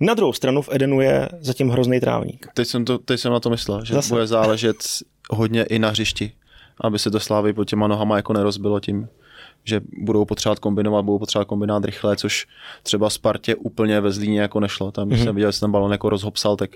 Na 0.00 0.14
druhou 0.14 0.32
stranu 0.32 0.62
v 0.62 0.68
Edenu 0.72 1.00
je 1.00 1.28
zatím 1.40 1.68
hrozný 1.68 2.00
trávník. 2.00 2.46
Teď 2.54 2.68
jsem, 2.68 2.84
to, 2.84 2.98
teď 2.98 3.20
jsem 3.20 3.32
na 3.32 3.40
to 3.40 3.50
myslel, 3.50 3.84
že 3.84 3.94
Zase. 3.94 4.14
bude 4.14 4.26
záležet 4.26 4.76
hodně 5.30 5.62
i 5.62 5.78
na 5.78 5.88
hřišti, 5.88 6.32
aby 6.80 6.98
se 6.98 7.10
to 7.10 7.20
Slávy 7.20 7.52
pod 7.52 7.64
těma 7.64 7.86
nohama 7.86 8.16
jako 8.16 8.32
nerozbilo 8.32 8.80
tím, 8.80 9.08
že 9.64 9.80
budou 9.98 10.24
potřebovat 10.24 10.58
kombinovat, 10.58 11.04
budou 11.04 11.18
potřebovat 11.18 11.44
kombinovat 11.48 11.84
rychle, 11.84 12.16
což 12.16 12.46
třeba 12.82 13.10
Spartě 13.10 13.54
úplně 13.54 14.00
ve 14.00 14.12
Zlíně 14.12 14.40
jako 14.40 14.60
nešlo. 14.60 14.92
Tam, 14.92 15.08
když 15.08 15.20
mm-hmm. 15.20 15.24
jsem 15.24 15.34
viděl, 15.34 15.52
že 15.52 15.60
ten 15.60 15.70
balon 15.70 15.92
jako 15.92 16.08
rozhopsal, 16.08 16.56
tak 16.56 16.70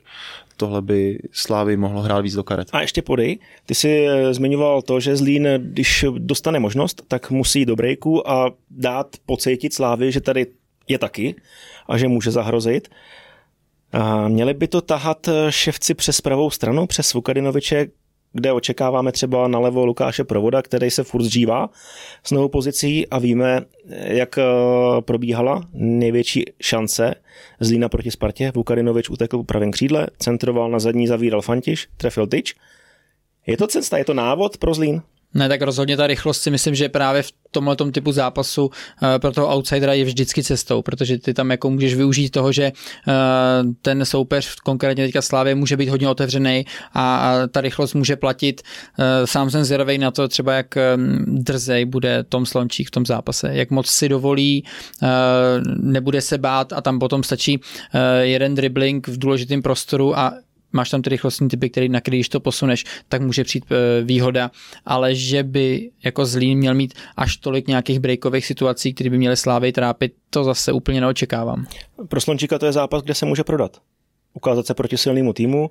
tohle 0.57 0.83
by 0.83 1.19
Slávy 1.33 1.77
mohlo 1.77 2.03
hrát 2.03 2.21
víc 2.21 2.35
do 2.35 2.45
karet. 2.45 2.69
A 2.73 2.81
ještě 2.81 3.03
podej, 3.03 3.39
ty 3.67 3.75
jsi 3.75 4.07
eh, 4.09 4.35
zmiňoval 4.35 4.83
to, 4.83 5.01
že 5.01 5.17
Zlín, 5.17 5.49
když 5.59 6.05
dostane 6.19 6.59
možnost, 6.59 7.03
tak 7.09 7.31
musí 7.31 7.65
do 7.65 7.77
breaku 7.77 8.31
a 8.31 8.51
dát 8.71 9.07
pocítit 9.27 9.75
Slávy, 9.75 10.13
že 10.13 10.21
tady 10.21 10.47
je 10.89 10.99
taky 10.99 11.35
a 11.89 11.99
že 11.99 12.09
může 12.09 12.31
zahrozit. 12.31 12.89
A 13.93 14.29
měli 14.29 14.55
by 14.55 14.69
to 14.69 14.81
tahat 14.81 15.29
eh, 15.29 15.53
ševci 15.53 15.95
přes 15.95 16.21
pravou 16.21 16.51
stranu, 16.51 16.87
přes 16.87 17.15
Vukadinoviče, 17.15 17.87
kde 18.33 18.53
očekáváme 18.53 19.13
třeba 19.13 19.49
nalevo 19.49 19.87
Lukáše 19.87 20.25
Provoda, 20.25 20.63
který 20.63 20.91
se 20.91 21.05
furt 21.05 21.23
zžívá 21.23 21.71
s 22.25 22.31
novou 22.31 22.49
pozicí 22.49 23.09
a 23.09 23.19
víme, 23.19 23.61
jak 24.05 24.39
eh, 24.39 24.45
probíhala 25.01 25.69
největší 25.73 26.45
šance 26.63 27.15
Zlína 27.61 27.89
proti 27.89 28.11
Spartě. 28.11 28.53
Vukarinovič 28.55 29.11
utekl 29.11 29.43
pravém 29.43 29.71
křídle, 29.71 30.07
centroval 30.19 30.71
na 30.71 30.79
zadní, 30.79 31.07
zavíral 31.07 31.43
Fantiš, 31.43 31.89
trefil 31.97 32.27
tyč. 32.27 32.55
Je 33.47 33.57
to 33.57 33.67
cesta, 33.67 33.99
je 33.99 34.05
to 34.05 34.15
návod 34.15 34.59
pro 34.59 34.75
Zlín? 34.75 35.03
Ne, 35.37 35.49
tak 35.49 35.63
rozhodně 35.63 35.97
ta 35.97 36.07
rychlost 36.07 36.43
si 36.43 36.51
myslím, 36.51 36.75
že 36.75 36.89
právě 36.89 37.23
v 37.23 37.33
tomhle 37.51 37.77
typu 37.93 38.13
zápasu 38.13 38.67
uh, 38.67 38.73
pro 39.19 39.33
toho 39.33 39.57
outsidera 39.57 39.93
je 39.93 40.05
vždycky 40.05 40.43
cestou, 40.43 40.83
protože 40.83 41.19
ty 41.19 41.35
tam 41.35 41.51
jako 41.51 41.71
můžeš 41.71 41.95
využít 41.95 42.31
toho, 42.31 42.53
že 42.53 42.73
uh, 42.73 43.13
ten 43.83 44.05
soupeř, 44.05 44.55
konkrétně 44.55 45.05
teďka 45.05 45.23
Slávě, 45.23 45.55
může 45.55 45.77
být 45.77 45.89
hodně 45.89 46.09
otevřený 46.09 46.67
a, 46.95 47.35
ta 47.51 47.61
rychlost 47.61 47.95
může 47.95 48.17
platit. 48.17 48.63
Uh, 48.99 49.05
sám 49.27 49.51
jsem 49.51 49.65
zvědavý 49.65 49.99
na 49.99 50.11
to 50.11 50.29
třeba, 50.29 50.53
jak 50.53 50.75
drzej 51.27 51.85
bude 51.85 52.25
Tom 52.25 52.47
Slončík 52.47 52.89
v 52.89 52.91
tom 52.91 53.07
zápase, 53.07 53.51
jak 53.53 53.71
moc 53.71 53.87
si 53.87 54.09
dovolí, 54.09 54.65
nebude 55.81 56.21
se 56.21 56.39
bát 56.39 56.73
a 56.73 56.81
tam 56.81 56.99
potom 56.99 57.23
stačí 57.23 57.61
jeden 58.21 58.55
dribbling 58.55 59.09
v 59.09 59.19
důležitém 59.19 59.63
prostoru 59.63 60.19
a 60.19 60.33
máš 60.73 60.91
tam 60.91 61.03
ty 61.03 61.11
rychlostní 61.11 61.49
typy, 61.49 61.71
který, 61.71 61.89
na 61.89 62.01
který 62.01 62.17
když 62.17 62.29
to 62.29 62.41
posuneš, 62.41 62.85
tak 63.09 63.23
může 63.23 63.45
přijít 63.45 63.65
e, 63.73 64.05
výhoda, 64.05 64.51
ale 64.85 65.15
že 65.15 65.43
by 65.43 65.91
jako 66.05 66.27
Zlín 66.27 66.59
měl 66.59 66.75
mít 66.75 66.95
až 67.17 67.37
tolik 67.37 67.69
nějakých 67.69 68.01
breakových 68.01 68.47
situací, 68.47 68.95
které 68.95 69.11
by 69.11 69.19
měly 69.19 69.37
Slávy 69.37 69.73
trápit, 69.73 70.15
to 70.31 70.45
zase 70.45 70.73
úplně 70.73 71.01
neočekávám. 71.01 71.67
Pro 72.09 72.21
Slončíka 72.21 72.59
to 72.59 72.67
je 72.67 72.73
zápas, 72.73 73.03
kde 73.03 73.15
se 73.15 73.27
může 73.27 73.45
prodat. 73.45 73.81
Ukázat 74.35 74.67
se 74.67 74.75
proti 74.75 74.97
silnému 74.97 75.33
týmu. 75.33 75.71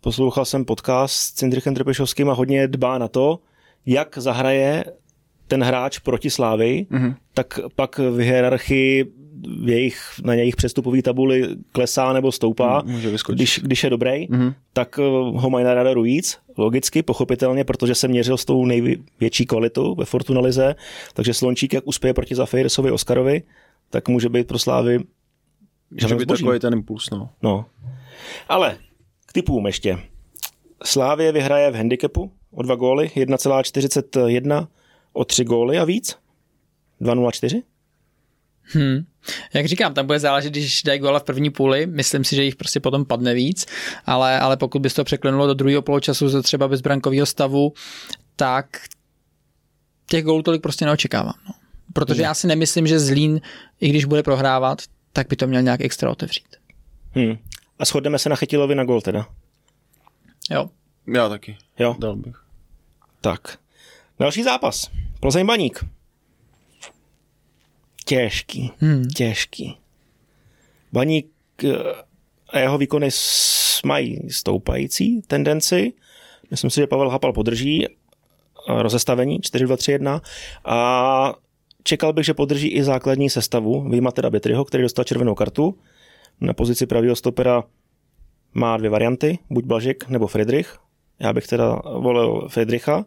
Poslouchal 0.00 0.44
jsem 0.44 0.64
podcast 0.64 1.14
s 1.14 1.32
Cindrichem 1.32 1.74
Trpešovským 1.74 2.30
a 2.30 2.34
hodně 2.34 2.68
dbá 2.68 2.98
na 2.98 3.08
to, 3.08 3.38
jak 3.86 4.18
zahraje 4.18 4.84
ten 5.46 5.62
hráč 5.62 5.98
proti 5.98 6.30
Slávy, 6.30 6.86
mm-hmm. 6.90 7.14
tak 7.34 7.60
pak 7.74 7.98
v 7.98 8.18
hierarchii 8.18 9.04
jejich, 9.64 10.00
na 10.24 10.34
jejich 10.34 10.56
přestupové 10.56 11.02
tabuli 11.02 11.48
klesá 11.72 12.12
nebo 12.12 12.32
stoupá. 12.32 12.82
Může 12.86 13.16
když, 13.28 13.60
když 13.62 13.84
je 13.84 13.90
dobrý, 13.90 14.28
mm-hmm. 14.28 14.54
tak 14.72 14.98
eh, 14.98 15.02
ho 15.34 15.50
mají 15.50 15.64
na 15.64 15.74
radaru 15.74 16.02
víc, 16.02 16.38
logicky, 16.56 17.02
pochopitelně, 17.02 17.64
protože 17.64 17.94
se 17.94 18.08
měřil 18.08 18.36
s 18.36 18.44
tou 18.44 18.64
největší 18.66 19.46
kvalitou 19.46 19.94
ve 19.94 20.04
Fortuna 20.04 20.40
Lize, 20.40 20.74
takže 21.14 21.34
Slončík, 21.34 21.72
jak 21.72 21.86
uspěje 21.86 22.14
proti 22.14 22.34
Zafejresovi 22.34 22.90
Oskarovi, 22.90 23.42
tak 23.90 24.08
může 24.08 24.28
být 24.28 24.46
pro 24.46 24.58
Slávy 24.58 25.00
Může 25.90 26.14
být 26.14 26.28
takový 26.28 26.58
ten 26.58 26.72
impuls, 26.72 27.10
no. 27.10 27.30
no. 27.42 27.66
Ale 28.48 28.78
k 29.26 29.32
typům 29.32 29.66
ještě. 29.66 29.98
Slávě 30.84 31.32
vyhraje 31.32 31.70
v 31.70 31.74
handicapu 31.74 32.32
o 32.50 32.62
dva 32.62 32.74
góly, 32.74 33.10
1,41 33.16 34.68
o 35.12 35.24
tři 35.24 35.44
góly 35.44 35.78
a 35.78 35.84
víc. 35.84 36.18
2,04? 37.00 37.62
Hmm. 38.62 39.04
Jak 39.54 39.66
říkám, 39.66 39.94
tam 39.94 40.06
bude 40.06 40.18
záležet, 40.18 40.50
když 40.50 40.82
dají 40.82 40.98
gola 41.00 41.18
v 41.18 41.24
první 41.24 41.50
půli, 41.50 41.86
myslím 41.86 42.24
si, 42.24 42.36
že 42.36 42.44
jich 42.44 42.56
prostě 42.56 42.80
potom 42.80 43.04
padne 43.04 43.34
víc, 43.34 43.66
ale, 44.06 44.40
ale 44.40 44.56
pokud 44.56 44.82
by 44.82 44.90
to 44.90 45.04
překlenulo 45.04 45.46
do 45.46 45.54
druhého 45.54 45.82
poločasu 45.82 46.28
ze 46.28 46.42
třeba 46.42 46.68
bezbrankového 46.68 47.26
stavu, 47.26 47.72
tak 48.36 48.66
těch 50.06 50.24
gólů 50.24 50.42
tolik 50.42 50.62
prostě 50.62 50.84
neočekávám. 50.84 51.34
No. 51.48 51.54
Protože 51.92 52.22
já 52.22 52.34
si 52.34 52.46
nemyslím, 52.46 52.86
že 52.86 53.00
Zlín, 53.00 53.40
i 53.80 53.88
když 53.88 54.04
bude 54.04 54.22
prohrávat, 54.22 54.82
tak 55.12 55.28
by 55.28 55.36
to 55.36 55.46
měl 55.46 55.62
nějak 55.62 55.80
extra 55.80 56.10
otevřít. 56.10 56.56
Hmm. 57.12 57.38
A 57.78 57.84
shodneme 57.84 58.18
se 58.18 58.28
na 58.28 58.36
Chytilovi 58.36 58.74
na 58.74 58.84
gol 58.84 59.00
teda? 59.00 59.26
Jo. 60.50 60.70
Já 61.14 61.28
taky. 61.28 61.56
Jo. 61.78 61.96
Dal 61.98 62.16
bych. 62.16 62.36
Tak. 63.20 63.58
Další 64.18 64.42
zápas. 64.42 64.90
Plzeň 65.20 65.46
Baník. 65.46 65.84
Těžký, 68.08 68.70
hmm. 68.78 69.04
těžký. 69.08 69.78
Baník 70.92 71.26
a 72.48 72.58
jeho 72.58 72.78
výkony 72.78 73.08
mají 73.86 74.30
stoupající 74.30 75.22
tendenci. 75.22 75.92
Myslím 76.50 76.70
si, 76.70 76.80
že 76.80 76.86
Pavel 76.86 77.08
Hapal 77.08 77.32
podrží 77.32 77.86
rozestavení 78.68 79.40
4-2-3-1 79.40 80.20
a 80.64 81.34
čekal 81.82 82.12
bych, 82.12 82.24
že 82.24 82.34
podrží 82.34 82.68
i 82.68 82.84
základní 82.84 83.30
sestavu, 83.30 83.88
výjima 83.88 84.10
teda 84.10 84.30
Bitryho, 84.30 84.64
který 84.64 84.82
dostal 84.82 85.04
červenou 85.04 85.34
kartu. 85.34 85.78
Na 86.40 86.52
pozici 86.52 86.86
pravého 86.86 87.16
stopera 87.16 87.64
má 88.54 88.76
dvě 88.76 88.90
varianty, 88.90 89.38
buď 89.50 89.64
Blažek 89.64 90.08
nebo 90.08 90.26
Friedrich. 90.26 90.78
Já 91.20 91.32
bych 91.32 91.46
teda 91.46 91.82
volil 91.98 92.48
Friedricha, 92.48 93.04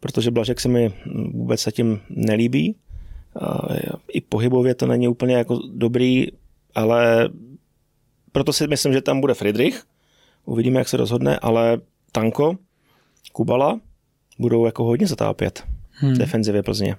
protože 0.00 0.30
Blažek 0.30 0.60
se 0.60 0.68
mi 0.68 0.92
vůbec 1.32 1.62
zatím 1.62 2.00
nelíbí 2.10 2.76
i 4.12 4.20
pohybově 4.20 4.74
to 4.74 4.86
není 4.86 5.08
úplně 5.08 5.34
jako 5.34 5.60
dobrý, 5.72 6.26
ale 6.74 7.28
proto 8.32 8.52
si 8.52 8.66
myslím, 8.66 8.92
že 8.92 9.02
tam 9.02 9.20
bude 9.20 9.34
Friedrich. 9.34 9.82
Uvidíme, 10.44 10.78
jak 10.78 10.88
se 10.88 10.96
rozhodne, 10.96 11.38
ale 11.38 11.80
Tanko, 12.12 12.56
Kubala 13.32 13.80
budou 14.38 14.66
jako 14.66 14.84
hodně 14.84 15.06
zatápět 15.06 15.64
hmm. 15.92 16.18
defenzivě 16.18 16.62
Plzně. 16.62 16.96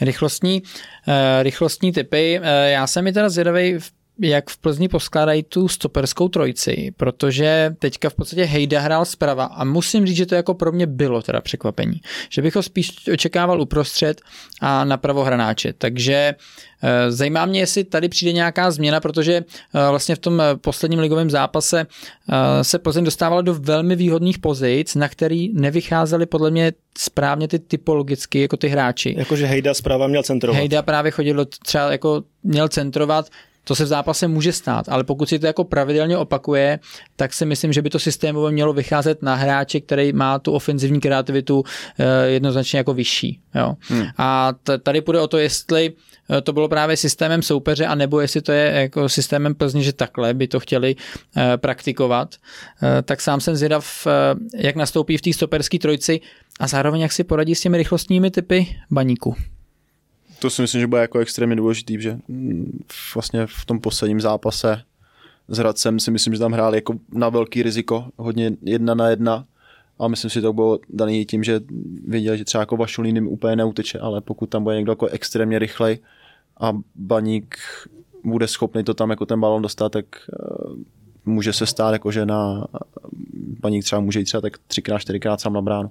Rychlostní, 0.00 0.62
uh, 0.62 1.14
rychlostní 1.42 1.92
typy. 1.92 2.40
Uh, 2.40 2.46
já 2.46 2.86
jsem 2.86 3.04
mi 3.04 3.12
teda 3.12 3.28
zvědavý 3.28 3.78
v 3.78 3.92
jak 4.20 4.50
v 4.50 4.58
Plzni 4.58 4.88
poskládají 4.88 5.42
tu 5.42 5.68
stoperskou 5.68 6.28
trojici, 6.28 6.92
protože 6.96 7.76
teďka 7.78 8.10
v 8.10 8.14
podstatě 8.14 8.44
Hejda 8.44 8.80
hrál 8.80 9.04
zprava 9.04 9.44
a 9.44 9.64
musím 9.64 10.06
říct, 10.06 10.16
že 10.16 10.26
to 10.26 10.34
jako 10.34 10.54
pro 10.54 10.72
mě 10.72 10.86
bylo 10.86 11.22
teda 11.22 11.40
překvapení, 11.40 12.00
že 12.30 12.42
bych 12.42 12.56
ho 12.56 12.62
spíš 12.62 13.08
očekával 13.12 13.60
uprostřed 13.60 14.20
a 14.60 14.84
napravo 14.84 15.24
hranáče, 15.24 15.72
takže 15.78 16.34
eh, 16.82 17.12
zajímá 17.12 17.46
mě, 17.46 17.60
jestli 17.60 17.84
tady 17.84 18.08
přijde 18.08 18.32
nějaká 18.32 18.70
změna, 18.70 19.00
protože 19.00 19.34
eh, 19.34 19.90
vlastně 19.90 20.14
v 20.14 20.18
tom 20.18 20.40
eh, 20.40 20.56
posledním 20.56 21.00
ligovém 21.00 21.30
zápase 21.30 21.86
se 22.62 22.78
Plzeň 22.78 23.04
dostávala 23.04 23.42
do 23.42 23.54
velmi 23.54 23.96
výhodných 23.96 24.38
pozic, 24.38 24.94
na 24.94 25.08
který 25.08 25.52
nevycházeli 25.52 26.26
podle 26.26 26.50
mě 26.50 26.72
správně 26.98 27.48
ty 27.48 27.58
typologicky 27.58 28.40
jako 28.40 28.56
ty 28.56 28.68
hráči. 28.68 29.14
Jakože 29.18 29.46
Hejda 29.46 29.74
zprava 29.74 30.06
měl 30.06 30.22
centrovat. 30.22 30.58
Hejda 30.58 30.82
právě 30.82 31.10
chodil 31.10 31.46
třeba 31.64 31.92
jako 31.92 32.22
měl 32.42 32.68
centrovat, 32.68 33.30
to 33.68 33.74
se 33.74 33.84
v 33.84 33.86
zápase 33.86 34.28
může 34.28 34.52
stát, 34.52 34.88
ale 34.88 35.04
pokud 35.04 35.28
si 35.28 35.38
to 35.38 35.46
jako 35.46 35.64
pravidelně 35.64 36.18
opakuje, 36.18 36.78
tak 37.16 37.32
si 37.32 37.46
myslím, 37.46 37.72
že 37.72 37.82
by 37.82 37.90
to 37.90 37.98
systémově 37.98 38.52
mělo 38.52 38.72
vycházet 38.72 39.22
na 39.22 39.34
hráče, 39.34 39.80
který 39.80 40.12
má 40.12 40.38
tu 40.38 40.52
ofenzivní 40.52 41.00
kreativitu 41.00 41.64
eh, 41.98 42.28
jednoznačně 42.28 42.78
jako 42.78 42.94
vyšší. 42.94 43.40
Jo. 43.54 43.74
Hmm. 43.80 44.06
A 44.18 44.52
tady 44.82 45.00
půjde 45.00 45.20
o 45.20 45.28
to, 45.28 45.38
jestli 45.38 45.92
eh, 46.30 46.40
to 46.40 46.52
bylo 46.52 46.68
právě 46.68 46.96
systémem 46.96 47.42
soupeře, 47.42 47.86
a 47.86 47.94
nebo 47.94 48.20
jestli 48.20 48.42
to 48.42 48.52
je 48.52 48.72
jako 48.72 49.08
systémem 49.08 49.54
Plzně, 49.54 49.82
že 49.82 49.92
takhle 49.92 50.34
by 50.34 50.48
to 50.48 50.60
chtěli 50.60 50.96
eh, 51.36 51.56
praktikovat. 51.56 52.34
Tak 53.04 53.20
sám 53.20 53.40
jsem 53.40 53.56
zvědav, 53.56 54.06
jak 54.54 54.76
nastoupí 54.76 55.16
v 55.16 55.22
té 55.22 55.32
stoperské 55.32 55.78
trojci 55.78 56.20
a 56.60 56.66
zároveň 56.66 57.00
jak 57.00 57.12
si 57.12 57.24
poradí 57.24 57.54
s 57.54 57.60
těmi 57.60 57.78
rychlostními 57.78 58.30
typy 58.30 58.76
baníku 58.90 59.36
to 60.46 60.50
si 60.50 60.62
myslím, 60.62 60.80
že 60.80 60.86
bude 60.86 61.00
jako 61.00 61.18
extrémně 61.18 61.56
důležitý, 61.56 62.00
že 62.00 62.18
vlastně 63.14 63.46
v 63.46 63.64
tom 63.64 63.80
posledním 63.80 64.20
zápase 64.20 64.82
s 65.48 65.58
Hradcem 65.58 66.00
si 66.00 66.10
myslím, 66.10 66.34
že 66.34 66.40
tam 66.40 66.52
hráli 66.52 66.78
jako 66.78 66.94
na 67.12 67.28
velký 67.28 67.62
riziko, 67.62 68.04
hodně 68.16 68.52
jedna 68.62 68.94
na 68.94 69.08
jedna 69.08 69.44
a 69.98 70.08
myslím 70.08 70.30
si, 70.30 70.34
že 70.34 70.40
to 70.40 70.52
bylo 70.52 70.78
daný 70.90 71.26
tím, 71.26 71.44
že 71.44 71.60
věděli, 72.06 72.38
že 72.38 72.44
třeba 72.44 72.62
jako 72.62 72.76
Vašulín 72.76 73.16
jim 73.16 73.28
úplně 73.28 73.56
neuteče, 73.56 73.98
ale 73.98 74.20
pokud 74.20 74.46
tam 74.46 74.64
bude 74.64 74.76
někdo 74.76 74.92
jako 74.92 75.06
extrémně 75.06 75.58
rychlej 75.58 75.98
a 76.60 76.72
Baník 76.94 77.56
bude 78.24 78.48
schopný 78.48 78.84
to 78.84 78.94
tam 78.94 79.10
jako 79.10 79.26
ten 79.26 79.40
balon 79.40 79.62
dostat, 79.62 79.92
tak 79.92 80.06
uh, 80.06 80.76
může 81.24 81.52
se 81.52 81.66
stát, 81.66 81.92
jako 81.92 82.12
že 82.12 82.26
na 82.26 82.66
paní 83.60 83.82
třeba 83.82 84.00
může 84.00 84.18
jít 84.18 84.24
třeba 84.24 84.40
tak 84.40 84.58
třikrát, 84.66 84.98
čtyřikrát 84.98 85.40
sám 85.40 85.52
na 85.52 85.62
bránu. 85.62 85.90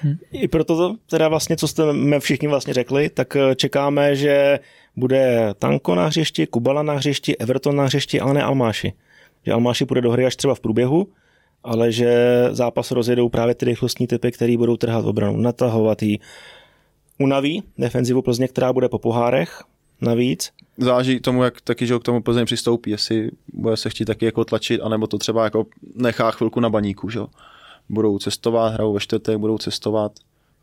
Hmm. 0.00 0.16
I 0.32 0.48
proto 0.48 0.76
to, 0.76 0.96
teda 1.10 1.28
vlastně, 1.28 1.56
co 1.56 1.68
jste 1.68 1.82
všichni 2.18 2.48
vlastně 2.48 2.74
řekli, 2.74 3.08
tak 3.08 3.36
eh, 3.36 3.54
čekáme, 3.54 4.16
že 4.16 4.58
bude 4.96 5.54
Tanko 5.58 5.94
na 5.94 6.06
hřišti, 6.06 6.46
Kubala 6.46 6.82
na 6.82 6.92
hřišti, 6.92 7.36
Everton 7.36 7.76
na 7.76 7.84
hřišti, 7.84 8.20
ale 8.20 8.34
ne 8.34 8.42
Almáši. 8.42 8.92
Že 9.46 9.52
Almáši 9.52 9.86
půjde 9.86 10.00
do 10.00 10.10
hry 10.10 10.26
až 10.26 10.36
třeba 10.36 10.54
v 10.54 10.60
průběhu, 10.60 11.08
ale 11.64 11.92
že 11.92 12.44
zápas 12.50 12.90
rozjedou 12.90 13.28
právě 13.28 13.54
ty 13.54 13.64
rychlostní 13.64 14.06
typy, 14.06 14.32
které 14.32 14.56
budou 14.56 14.76
trhat 14.76 15.04
obranu, 15.04 15.36
natahovat 15.36 16.02
jí. 16.02 16.20
Unaví 17.18 17.62
defenzivu 17.78 18.22
Plzně, 18.22 18.48
která 18.48 18.72
bude 18.72 18.88
po 18.88 18.98
pohárech, 18.98 19.62
navíc. 20.00 20.50
Záleží 20.78 21.20
tomu, 21.20 21.42
jak 21.42 21.60
taky, 21.60 21.86
že 21.86 21.98
k 21.98 22.02
tomu 22.02 22.22
Plzeň 22.22 22.46
přistoupí, 22.46 22.90
jestli 22.90 23.30
bude 23.52 23.76
se 23.76 23.90
chtít 23.90 24.04
taky 24.04 24.24
jako 24.24 24.44
tlačit, 24.44 24.80
anebo 24.80 25.06
to 25.06 25.18
třeba 25.18 25.44
jako 25.44 25.66
nechá 25.94 26.30
chvilku 26.30 26.60
na 26.60 26.70
baníku, 26.70 27.10
že 27.10 27.20
Budou 27.88 28.18
cestovat, 28.18 28.72
hrajou 28.72 28.92
ve 28.92 29.00
čtvrtek, 29.00 29.38
budou 29.38 29.58
cestovat, 29.58 30.12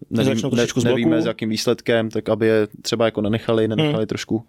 nevím, 0.09 0.37
ne, 0.53 0.65
nevíme 0.83 1.21
s 1.21 1.25
jakým 1.25 1.49
výsledkem, 1.49 2.09
tak 2.09 2.29
aby 2.29 2.47
je 2.47 2.67
třeba 2.81 3.05
jako 3.05 3.21
nenechali, 3.21 3.67
nenechali 3.67 3.97
hmm. 3.97 4.07
trošku 4.07 4.45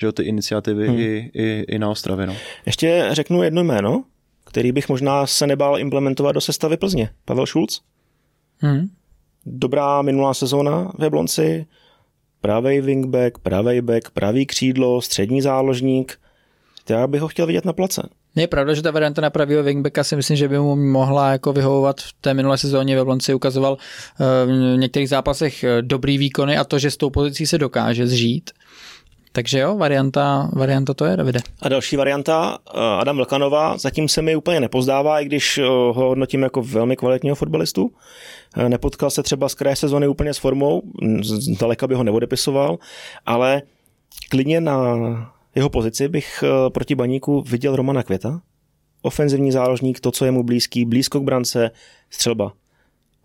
že 0.00 0.12
ty 0.12 0.22
iniciativy 0.22 0.88
hmm. 0.88 0.98
i, 0.98 1.30
i, 1.34 1.64
i 1.68 1.78
na 1.78 1.90
Ostravě. 1.90 2.26
No. 2.26 2.36
Ještě 2.66 3.08
řeknu 3.10 3.42
jedno 3.42 3.64
jméno, 3.64 4.04
který 4.44 4.72
bych 4.72 4.88
možná 4.88 5.26
se 5.26 5.46
nebál 5.46 5.78
implementovat 5.78 6.32
do 6.32 6.40
sestavy 6.40 6.76
Plzně. 6.76 7.10
Pavel 7.24 7.46
Šulc. 7.46 7.80
Hmm. 8.58 8.88
Dobrá 9.46 10.02
minulá 10.02 10.34
sezóna 10.34 10.92
v 10.98 11.02
Jablonci, 11.02 11.66
pravý 12.40 12.80
wingback, 12.80 13.38
pravý 13.38 13.80
back, 13.80 14.10
pravý 14.10 14.46
křídlo, 14.46 15.00
střední 15.00 15.42
záložník. 15.42 16.20
Já 16.88 17.06
bych 17.06 17.20
ho 17.20 17.28
chtěl 17.28 17.46
vidět 17.46 17.64
na 17.64 17.72
place. 17.72 18.08
Je 18.36 18.46
pravda, 18.46 18.74
že 18.74 18.82
ta 18.82 18.90
varianta 18.90 19.20
na 19.20 19.30
pravého 19.30 19.62
wingbacka 19.62 20.04
si 20.04 20.16
myslím, 20.16 20.36
že 20.36 20.48
by 20.48 20.58
mu 20.58 20.76
mohla 20.76 21.32
jako 21.32 21.52
vyhovovat 21.52 22.00
v 22.00 22.12
té 22.20 22.34
minulé 22.34 22.58
sezóně. 22.58 22.96
Ve 22.96 23.04
Blonci 23.04 23.34
ukazoval 23.34 23.76
eh, 23.76 24.46
v 24.46 24.76
některých 24.76 25.08
zápasech 25.08 25.64
eh, 25.64 25.82
dobrý 25.82 26.18
výkony 26.18 26.56
a 26.56 26.64
to, 26.64 26.78
že 26.78 26.90
s 26.90 26.96
tou 26.96 27.10
pozicí 27.10 27.46
se 27.46 27.58
dokáže 27.58 28.06
zžít. 28.06 28.50
Takže 29.32 29.58
jo, 29.58 29.76
varianta, 29.76 30.50
varianta 30.52 30.94
to 30.94 31.04
je, 31.04 31.16
Davide. 31.16 31.40
A 31.62 31.68
další 31.68 31.96
varianta, 31.96 32.58
eh, 32.74 32.80
Adam 33.00 33.16
Vlkanova, 33.16 33.78
zatím 33.78 34.08
se 34.08 34.22
mi 34.22 34.36
úplně 34.36 34.60
nepozdává, 34.60 35.20
i 35.20 35.24
když 35.24 35.58
ho 35.58 35.92
hodnotím 35.92 36.42
jako 36.42 36.62
velmi 36.62 36.96
kvalitního 36.96 37.36
fotbalistu. 37.36 37.90
Nepotkal 38.68 39.10
se 39.10 39.22
třeba 39.22 39.48
z 39.48 39.54
kraje 39.54 39.76
sezóny 39.76 40.08
úplně 40.08 40.34
s 40.34 40.38
formou, 40.38 40.82
zdaleka 41.22 41.86
by 41.86 41.94
ho 41.94 42.02
neodepisoval, 42.02 42.78
ale 43.26 43.62
klidně 44.30 44.60
na 44.60 44.96
jeho 45.54 45.70
pozici 45.70 46.08
bych 46.08 46.42
eh, 46.42 46.70
proti 46.70 46.94
Baníku 46.94 47.42
viděl 47.42 47.76
Romana 47.76 48.02
Květa. 48.02 48.42
Ofenzivní 49.02 49.52
záložník, 49.52 50.00
to, 50.00 50.12
co 50.12 50.24
je 50.24 50.30
mu 50.30 50.42
blízký, 50.42 50.84
blízko 50.84 51.20
k 51.20 51.22
brance, 51.22 51.70
střelba. 52.10 52.52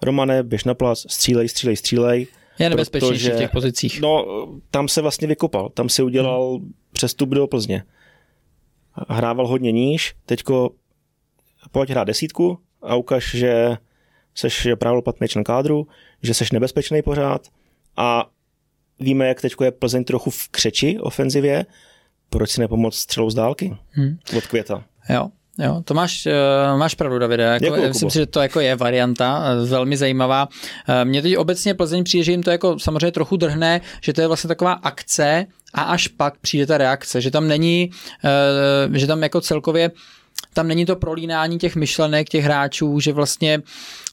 Romane, 0.02 0.44
běž 0.44 0.64
na 0.64 0.74
plac, 0.74 1.00
střílej, 1.00 1.50
střílej, 1.50 1.76
střílej. 1.76 2.28
Je 2.60 2.70
nebezpečnější 2.70 3.24
protože, 3.24 3.36
v 3.36 3.38
těch 3.38 3.52
pozicích. 3.52 4.02
No, 4.02 4.26
tam 4.72 4.88
se 4.88 5.02
vlastně 5.02 5.28
vykopal, 5.28 5.70
tam 5.70 5.90
si 5.90 6.04
udělal 6.04 6.56
hmm. 6.56 6.74
přestup 6.92 7.30
do 7.30 7.48
Plzně. 7.48 7.84
Hrával 9.10 9.48
hodně 9.48 9.72
níž, 9.72 10.16
teďko 10.26 10.70
pojď 11.72 11.90
hrát 11.90 12.04
desítku 12.04 12.60
a 12.82 12.96
ukaž, 12.96 13.36
že 13.36 13.78
seš 14.36 14.68
právoplatný 14.76 15.28
člen 15.28 15.44
kádru, 15.44 15.88
že 16.24 16.34
seš 16.34 16.52
nebezpečný 16.52 17.02
pořád 17.02 17.48
a 17.98 18.30
víme, 19.00 19.28
jak 19.28 19.42
teď 19.42 19.54
je 19.64 19.72
Plzeň 19.72 20.04
trochu 20.04 20.30
v 20.30 20.48
křeči 20.52 21.00
ofenzivě, 21.00 21.66
proč 22.34 22.50
si 22.50 22.62
nepomoct 22.62 22.96
střelou 22.96 23.30
z 23.30 23.36
dálky 23.36 23.78
hmm. 23.92 24.18
od 24.38 24.48
květa. 24.48 24.84
Jo, 25.10 25.30
Jo, 25.60 25.82
to 25.86 25.94
máš, 25.94 26.26
uh, 26.26 26.80
máš 26.80 26.96
pravdu, 26.96 27.20
Davide. 27.20 27.44
Jako, 27.44 27.66
Děkuju, 27.66 27.88
myslím 27.88 28.10
si, 28.10 28.20
že 28.20 28.26
to 28.26 28.42
jako 28.42 28.60
je 28.60 28.76
varianta, 28.76 29.44
uh, 29.62 29.70
velmi 29.70 29.98
zajímavá. 29.98 30.48
Uh, 30.48 30.96
mně 31.04 31.22
teď 31.22 31.38
obecně 31.38 31.74
Plzeň 31.74 32.04
přijde, 32.04 32.24
že 32.24 32.32
jim 32.32 32.44
to 32.44 32.52
jako 32.52 32.80
samozřejmě 32.80 33.12
trochu 33.12 33.38
drhne, 33.38 33.82
že 34.02 34.14
to 34.14 34.22
je 34.22 34.28
vlastně 34.28 34.48
taková 34.48 34.74
akce 34.74 35.46
a 35.74 35.82
až 35.82 36.08
pak 36.08 36.38
přijde 36.38 36.66
ta 36.66 36.78
reakce, 36.78 37.22
že 37.22 37.32
tam 37.32 37.48
není, 37.48 37.90
že 38.94 39.08
tam 39.08 39.24
jako 39.24 39.42
celkově 39.42 39.92
tam 40.54 40.68
není 40.68 40.86
to 40.86 40.96
prolínání 40.96 41.58
těch 41.58 41.76
myšlenek, 41.76 42.30
těch 42.30 42.44
hráčů, 42.44 43.00
že 43.00 43.14
vlastně 43.14 43.62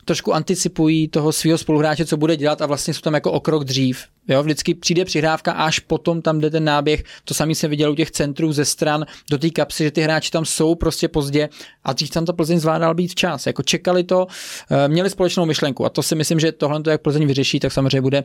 trošku 0.04 0.34
anticipují 0.34 1.08
toho 1.08 1.32
svého 1.32 1.58
spoluhráče, 1.58 2.06
co 2.06 2.16
bude 2.16 2.36
dělat 2.36 2.62
a 2.62 2.66
vlastně 2.66 2.94
jsou 2.94 3.00
tam 3.00 3.14
jako 3.14 3.32
o 3.32 3.40
krok 3.40 3.64
dřív. 3.64 4.04
Jo, 4.28 4.42
vždycky 4.42 4.74
přijde 4.74 5.04
přihrávka, 5.04 5.52
až 5.52 5.78
potom 5.78 6.22
tam 6.22 6.40
jde 6.40 6.50
ten 6.50 6.64
náběh. 6.64 7.04
To 7.24 7.34
samý 7.34 7.54
se 7.54 7.68
viděl 7.68 7.92
u 7.92 7.94
těch 7.94 8.10
centrů 8.10 8.52
ze 8.52 8.64
stran 8.64 9.06
do 9.30 9.38
té 9.38 9.50
kapsy, 9.50 9.84
že 9.84 9.90
ty 9.90 10.00
hráči 10.00 10.30
tam 10.30 10.44
jsou 10.44 10.74
prostě 10.74 11.08
pozdě 11.08 11.48
a 11.84 11.92
dřív 11.92 12.10
tam 12.10 12.24
to 12.24 12.32
Plzeň 12.32 12.58
zvládal 12.58 12.94
být 12.94 13.08
včas. 13.08 13.46
Jako 13.46 13.62
čekali 13.62 14.04
to, 14.04 14.26
eh, 14.70 14.88
měli 14.88 15.10
společnou 15.10 15.46
myšlenku 15.46 15.84
a 15.84 15.88
to 15.88 16.02
si 16.02 16.14
myslím, 16.14 16.40
že 16.40 16.52
tohle, 16.52 16.82
jak 16.90 17.02
Plzeň 17.02 17.26
vyřeší, 17.26 17.60
tak 17.60 17.72
samozřejmě 17.72 18.00
bude 18.00 18.24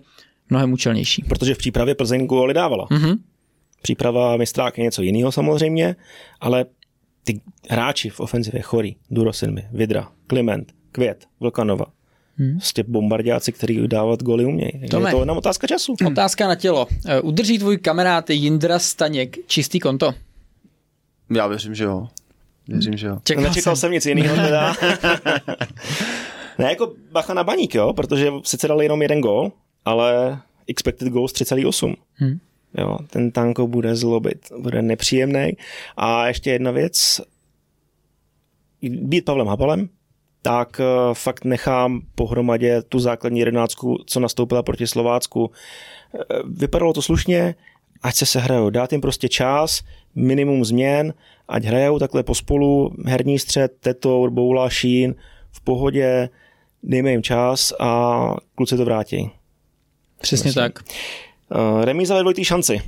mnohem 0.50 0.74
účelnější. 0.74 1.24
Protože 1.30 1.56
v 1.56 1.58
přípravě 1.58 1.96
Plzeň 1.96 2.28
góly 2.28 2.54
dávala. 2.54 2.86
Mm-hmm. 2.86 3.18
Příprava 3.82 4.38
mistrák 4.38 4.78
je 4.78 4.84
něco 4.84 5.02
jiného 5.02 5.32
samozřejmě, 5.32 5.96
ale 6.42 6.66
ty 7.26 7.42
hráči 7.70 8.10
v 8.10 8.20
ofenzivě, 8.20 8.62
Chory, 8.62 8.96
Durosinmi, 9.12 9.68
Vidra, 9.72 10.12
Kliment, 10.28 10.72
Květ, 10.92 11.26
Vlkanova, 11.40 11.86
Hmm. 12.38 12.52
Prostě 12.58 12.84
bombardáci, 12.88 13.52
který 13.52 13.88
dávat 13.88 14.24
goly 14.24 14.46
umějí. 14.46 14.72
Je 14.82 14.90
to 14.90 15.20
jenom 15.20 15.38
otázka 15.38 15.68
času. 15.68 15.96
Hmm. 16.02 16.12
Otázka 16.12 16.48
na 16.48 16.56
tělo. 16.56 16.88
Eh, 17.06 17.22
udrží 17.22 17.60
tvůj 17.60 17.78
kamarád 17.78 18.30
Jindra 18.30 18.80
Staněk 18.80 19.38
čistý 19.48 19.80
konto? 19.80 20.14
Já 21.36 21.48
věřím, 21.48 21.76
že 21.76 21.84
jo. 21.84 22.08
Věřím, 22.68 22.98
že 22.98 23.08
jo. 23.08 23.18
Čekal 23.24 23.44
Nečekal 23.44 23.76
jsem, 23.76 23.80
jsem 23.80 23.92
nic 23.92 24.06
jiného. 24.06 24.36
ne, 26.60 26.70
jako 26.70 26.94
bacha 27.12 27.34
na 27.34 27.44
baník, 27.44 27.76
jo, 27.76 27.94
protože 27.94 28.32
sice 28.44 28.68
dali 28.68 28.86
jenom 28.86 29.02
jeden 29.02 29.22
gol, 29.22 29.52
ale 29.86 30.40
expected 30.68 31.08
goals 31.08 31.34
3,8. 31.34 31.96
Hmm. 32.14 32.40
Jo, 32.78 32.98
ten 33.10 33.32
tanko 33.32 33.68
bude 33.68 33.96
zlobit, 33.96 34.52
bude 34.60 34.82
nepříjemný. 34.82 35.52
A 35.98 36.28
ještě 36.28 36.52
jedna 36.52 36.72
věc, 36.72 37.22
být 38.82 39.26
Pavlem 39.26 39.48
Habalem, 39.48 39.90
tak 40.42 40.80
eh, 40.80 41.14
fakt 41.14 41.46
nechám 41.46 42.02
pohromadě 42.16 42.82
tu 42.82 43.00
základní 43.00 43.40
jedenáctku, 43.40 43.98
co 44.06 44.20
nastoupila 44.20 44.64
proti 44.64 44.88
Slovácku. 44.88 45.52
Eh, 45.52 46.20
vypadalo 46.46 46.94
to 46.94 47.02
slušně, 47.02 47.56
ať 48.02 48.16
se 48.16 48.26
sehrajou, 48.26 48.70
dát 48.70 48.92
jim 48.92 49.02
prostě 49.02 49.30
čas, 49.30 49.82
minimum 50.16 50.66
změn, 50.66 51.14
ať 51.48 51.64
hrajou 51.64 52.00
takhle 52.00 52.24
pospolu, 52.24 52.96
herní 53.06 53.40
střed, 53.40 53.72
Teto, 53.80 54.28
Boula, 54.30 54.70
Šín, 54.70 55.16
v 55.52 55.62
pohodě, 55.62 56.30
dejme 56.84 57.12
jim 57.12 57.24
čas 57.24 57.74
a 57.80 58.22
kluci 58.56 58.78
to 58.78 58.86
vrátí. 58.86 59.32
Přesně 60.22 60.48
Myslím. 60.48 60.64
tak. 60.64 60.80
Eh, 61.52 61.86
remíza 61.86 62.16
ve 62.16 62.22
dvojitý 62.22 62.44
šanci. 62.44 62.82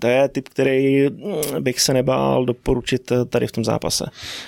To 0.00 0.06
je 0.06 0.28
typ, 0.28 0.48
který 0.48 1.08
mm, 1.10 1.62
bych 1.62 1.80
se 1.80 1.94
nebál 1.94 2.44
doporučit 2.44 3.12
tady 3.28 3.46
v 3.46 3.52
tom 3.52 3.64
zápase. 3.64 4.06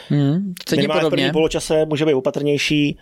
Hmm, 0.09 0.55
Minimálně 0.71 1.07
v 1.07 1.11
první 1.11 1.33
poločase 1.33 1.87
může 1.87 2.07
být 2.07 2.15
opatrnější 2.15 2.99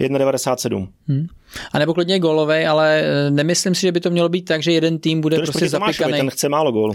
1,97. 0.00 0.88
Hmm. 1.08 1.26
A 1.72 1.78
nebo 1.78 1.94
klidně 1.94 2.18
gólovej, 2.18 2.66
ale 2.66 3.02
eh, 3.02 3.30
nemyslím 3.30 3.74
si, 3.74 3.80
že 3.80 3.92
by 3.92 4.00
to 4.00 4.10
mělo 4.10 4.28
být 4.28 4.42
tak, 4.42 4.62
že 4.62 4.72
jeden 4.72 4.98
tým 4.98 5.20
bude 5.20 5.36
to 5.36 5.42
prostě 5.42 5.68
zapikaný. 5.68 6.12
Ten 6.12 6.30
chce 6.30 6.48
málo 6.48 6.72
gólů. 6.72 6.94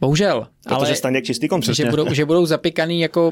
Bohužel. 0.00 0.46
Protože 0.62 0.74
ale 0.76 0.96
Staněk 0.96 1.24
čistý 1.24 1.48
kom, 1.48 1.62
že 1.62 1.84
budou, 1.84 2.14
že 2.14 2.24
budou 2.24 2.46
zapikaný 2.46 3.00
jako 3.00 3.28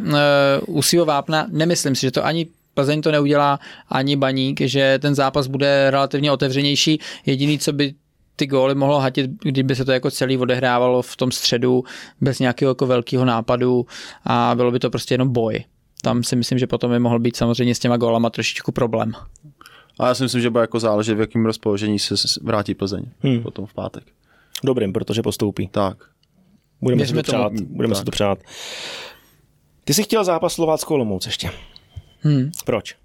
uh, 0.67 0.81
u 1.01 1.05
vápna, 1.05 1.47
nemyslím 1.51 1.95
si, 1.95 2.01
že 2.01 2.11
to 2.11 2.25
ani 2.25 2.47
Plzeň 2.75 3.03
to 3.03 3.13
neudělá, 3.13 3.61
ani 3.89 4.17
Baník, 4.17 4.61
že 4.61 4.99
ten 5.03 5.15
zápas 5.15 5.47
bude 5.47 5.91
relativně 5.91 6.33
otevřenější. 6.33 7.01
Jediný, 7.27 7.59
co 7.59 7.73
by 7.73 7.95
ty 8.37 8.47
góly 8.47 8.75
mohlo 8.75 9.01
hatit, 9.01 9.31
kdyby 9.43 9.77
se 9.77 9.85
to 9.85 9.93
jako 9.93 10.11
celý 10.11 10.39
odehrávalo 10.39 11.03
v 11.03 11.17
tom 11.17 11.33
středu 11.33 11.85
bez 12.21 12.39
nějakého 12.39 12.71
jako 12.71 12.87
velkého 12.87 13.25
nápadu 13.25 13.87
a 14.25 14.53
bylo 14.57 14.71
by 14.71 14.79
to 14.79 14.91
prostě 14.91 15.15
jenom 15.15 15.33
boj. 15.33 15.65
Tam 16.03 16.23
si 16.23 16.37
myslím, 16.37 16.59
že 16.59 16.67
potom 16.67 16.91
by 16.91 16.99
mohl 16.99 17.19
být 17.19 17.37
samozřejmě 17.37 17.75
s 17.75 17.79
těma 17.79 17.97
gólama 17.97 18.31
trošičku 18.31 18.73
problém. 18.73 19.13
A 19.99 20.09
já 20.09 20.15
si 20.15 20.23
myslím, 20.23 20.41
že 20.43 20.51
bude 20.51 20.61
jako 20.61 20.81
záležet, 20.81 21.15
v 21.15 21.21
jakém 21.21 21.47
rozpoložení 21.47 21.99
se 21.99 22.15
vrátí 22.43 22.75
Plzeň 22.75 23.05
hmm. 23.21 23.43
potom 23.43 23.67
v 23.67 23.75
pátek. 23.75 24.05
Dobrým, 24.65 24.93
protože 24.93 25.23
postoupí. 25.23 25.69
Tak. 25.69 25.97
Budeme, 26.81 27.07
si 27.07 27.15
to, 27.15 27.23
přát. 27.23 27.53
Budeme 27.53 27.95
tak. 27.95 27.99
si 27.99 28.05
to 28.05 28.11
přát. 28.11 28.39
Ty 29.85 29.95
jsi 29.95 30.03
chtěl 30.03 30.25
zápas 30.25 30.53
Slováckou 30.53 30.95
Olomouc 30.95 31.27
ještě. 31.27 31.51
Hmm. 32.21 32.51
Proč? 32.65 32.97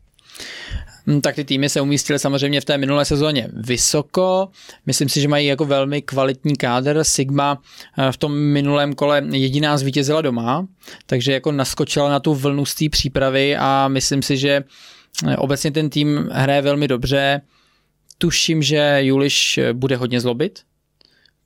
Hm, 1.09 1.21
tak 1.21 1.35
ty 1.35 1.43
týmy 1.43 1.69
se 1.69 1.81
umístily 1.81 2.19
samozřejmě 2.19 2.61
v 2.61 2.65
té 2.65 2.77
minulé 2.77 3.05
sezóně 3.05 3.47
vysoko. 3.53 4.49
Myslím 4.85 5.09
si, 5.09 5.21
že 5.21 5.27
mají 5.27 5.47
jako 5.47 5.65
velmi 5.65 6.01
kvalitní 6.01 6.55
kádr. 6.55 7.03
Sigma 7.03 7.61
eh, 7.97 8.11
v 8.11 8.17
tom 8.17 8.37
minulém 8.37 8.93
kole 8.93 9.23
jediná 9.31 9.77
zvítězila 9.77 10.21
doma, 10.21 10.67
takže 11.05 11.33
jako 11.33 11.51
naskočila 11.51 12.09
na 12.09 12.19
tu 12.19 12.35
vlnu 12.35 12.65
z 12.65 12.75
té 12.75 12.89
přípravy 12.89 13.57
a 13.57 13.87
myslím 13.87 14.21
si, 14.21 14.37
že 14.37 14.63
eh, 15.27 15.37
obecně 15.37 15.71
ten 15.71 15.89
tým 15.89 16.29
hraje 16.31 16.61
velmi 16.61 16.87
dobře. 16.87 17.41
Tuším, 18.17 18.61
že 18.61 18.97
Juliš 18.99 19.59
bude 19.73 19.95
hodně 19.95 20.21
zlobit, 20.21 20.59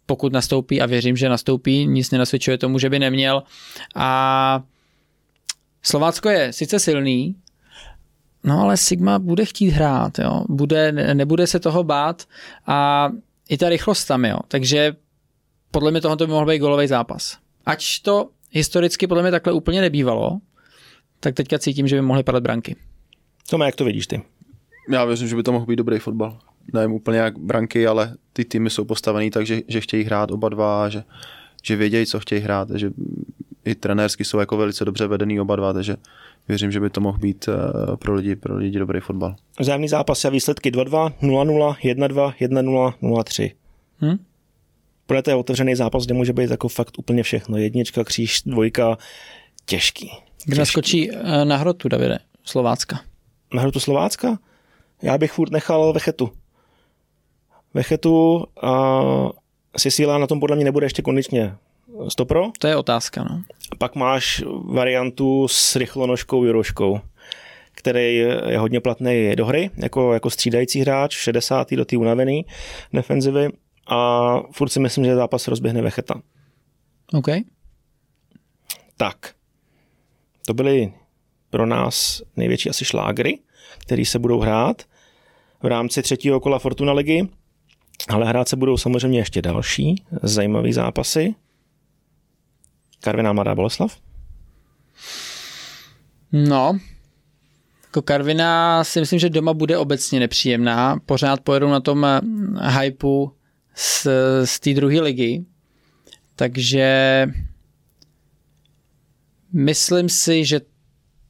pokud 0.06 0.34
nastoupí 0.34 0.82
a 0.82 0.86
věřím, 0.86 1.18
že 1.18 1.30
nastoupí, 1.30 1.88
nic 1.88 2.12
nenasvědčuje 2.12 2.58
tomu, 2.58 2.80
že 2.80 2.90
by 2.90 3.00
neměl. 3.00 3.44
A 3.96 4.64
Slovácko 5.84 6.30
je 6.30 6.54
sice 6.54 6.80
silný, 6.80 7.36
no 8.44 8.62
ale 8.62 8.78
Sigma 8.78 9.20
bude 9.20 9.46
chtít 9.46 9.70
hrát, 9.70 10.20
jo. 10.20 10.44
Bude, 10.50 10.92
nebude 10.92 11.48
se 11.48 11.60
toho 11.60 11.84
bát 11.84 12.24
a 12.68 13.10
i 13.50 13.58
ta 13.58 13.70
rychlost 13.70 14.06
tam, 14.06 14.26
jo. 14.26 14.38
Takže 14.48 14.96
podle 15.72 15.92
mě 15.92 16.02
tohle 16.02 16.18
by 16.18 16.28
mohl 16.28 16.46
být 16.46 16.60
golový 16.60 16.88
zápas. 16.88 17.38
Ač 17.66 18.00
to 18.00 18.30
historicky 18.52 19.08
podle 19.08 19.24
mě 19.24 19.32
takhle 19.32 19.54
úplně 19.54 19.82
nebývalo, 19.82 20.40
tak 21.20 21.36
teďka 21.36 21.60
cítím, 21.60 21.88
že 21.88 21.96
by 21.96 22.02
mohly 22.02 22.24
padat 22.24 22.44
branky. 22.44 22.76
Tome, 23.50 23.66
jak 23.66 23.76
to 23.76 23.86
vidíš 23.86 24.08
ty? 24.08 24.22
Já 24.90 25.06
věřím, 25.06 25.28
že 25.28 25.36
by 25.36 25.44
to 25.44 25.52
mohl 25.52 25.66
být 25.66 25.76
dobrý 25.76 26.00
fotbal. 26.00 26.40
Nevím 26.74 26.92
úplně 26.92 27.18
jak 27.18 27.40
branky, 27.40 27.88
ale 27.88 28.16
ty 28.34 28.46
týmy 28.46 28.70
jsou 28.70 28.86
postavený 28.86 29.32
tak, 29.32 29.46
že, 29.46 29.62
že 29.68 29.82
chtějí 29.82 30.04
hrát 30.04 30.32
oba 30.32 30.50
dva, 30.50 30.90
že, 30.90 31.04
že 31.64 31.76
vědějí, 31.76 32.06
co 32.06 32.20
chtějí 32.20 32.42
hrát, 32.42 32.68
že 32.76 32.92
i 33.66 33.76
trenérsky 33.76 34.26
jsou 34.26 34.40
jako 34.40 34.58
velice 34.58 34.86
dobře 34.86 35.08
vedený 35.08 35.40
oba 35.40 35.56
dva, 35.56 35.74
takže 35.74 35.96
věřím, 36.48 36.72
že 36.72 36.80
by 36.80 36.90
to 36.90 37.02
mohl 37.02 37.18
být 37.18 37.50
eh, 37.50 37.98
pro 37.98 38.14
lidi, 38.14 38.36
pro 38.36 38.58
lidi 38.58 38.80
dobrý 38.80 39.00
fotbal. 39.00 39.36
Vzájemný 39.60 39.88
zápas 39.88 40.26
a 40.26 40.30
výsledky 40.30 40.72
2-2, 40.72 41.14
0-0, 41.22 41.76
1-2, 41.76 42.34
1-0, 42.42 42.94
0-3. 43.02 43.52
Hm? 44.02 44.18
Pro 45.06 45.22
to 45.22 45.30
je 45.30 45.36
otevřený 45.36 45.76
zápas, 45.76 46.06
kde 46.06 46.14
může 46.14 46.34
být 46.34 46.52
jako 46.52 46.68
fakt 46.68 47.00
úplně 47.00 47.24
všechno. 47.24 47.58
Jednička, 47.58 48.04
kříž, 48.04 48.42
dvojka, 48.46 48.98
těžký. 49.66 50.12
Kde 50.46 50.58
naskočí 50.60 51.12
eh, 51.12 51.46
na 51.46 51.58
hrotu, 51.58 51.90
Davide, 51.90 52.20
Slovácka? 52.44 53.00
Na 53.54 53.62
hrotu 53.62 53.80
Slovácka? 53.80 54.40
Já 55.02 55.18
bych 55.18 55.32
furt 55.32 55.52
nechal 55.52 55.94
Vechetu. 55.94 56.32
Vechetu 57.74 58.46
a 58.62 59.02
Sisíla 59.78 60.18
na 60.18 60.28
tom 60.28 60.40
podle 60.40 60.56
mě 60.56 60.66
nebude 60.66 60.86
ještě 60.86 61.02
konečně 61.94 62.12
stopro. 62.12 62.52
To 62.60 62.68
je 62.68 62.76
otázka, 62.76 63.24
no. 63.24 63.44
Pak 63.78 63.96
máš 63.96 64.44
variantu 64.66 65.48
s 65.48 65.76
rychlonožkou 65.76 66.46
Juroškou, 66.46 67.00
který 67.72 68.16
je 68.48 68.58
hodně 68.58 68.80
platný 68.80 69.36
do 69.36 69.46
hry, 69.46 69.70
jako, 69.78 70.14
jako 70.14 70.30
střídající 70.30 70.80
hráč, 70.80 71.16
60. 71.16 71.72
do 71.72 71.86
té 71.86 71.98
unavený 71.98 72.46
defenzivy 72.94 73.50
a 73.88 74.40
furt 74.52 74.70
si 74.70 74.80
myslím, 74.80 75.06
že 75.06 75.16
zápas 75.16 75.48
rozběhne 75.48 75.82
Vecheta. 75.82 76.22
OK. 77.14 77.28
Tak. 78.98 79.34
To 80.46 80.54
byly 80.54 80.94
pro 81.50 81.66
nás 81.66 82.22
největší 82.38 82.70
asi 82.70 82.86
šlágry, 82.86 83.40
který 83.78 84.06
se 84.06 84.20
budou 84.20 84.40
hrát 84.40 84.82
v 85.64 85.66
rámci 85.66 86.02
třetího 86.02 86.40
kola 86.40 86.60
Fortuna 86.60 86.94
ligy. 86.94 87.28
Ale 88.10 88.26
hrát 88.26 88.50
se 88.50 88.56
budou 88.56 88.78
samozřejmě 88.78 89.20
ještě 89.20 89.42
další 89.42 90.04
zajímavé 90.24 90.74
zápasy. 90.74 91.36
Karviná 93.04 93.34
Mladá 93.34 93.56
Boleslav? 93.56 93.98
No, 96.32 96.80
jako 97.84 98.02
Karviná 98.02 98.84
si 98.84 99.00
myslím, 99.00 99.20
že 99.20 99.30
doma 99.30 99.54
bude 99.54 99.78
obecně 99.78 100.20
nepříjemná. 100.20 101.00
Pořád 101.06 101.42
pojedou 101.42 101.70
na 101.70 101.80
tom 101.80 102.06
eh, 102.06 102.22
hypeu 102.80 103.32
z, 103.76 104.08
z 104.46 104.60
té 104.60 104.74
druhé 104.74 105.02
ligy. 105.02 105.46
Takže 106.36 107.28
myslím 109.54 110.10
si, 110.10 110.46
že 110.46 110.62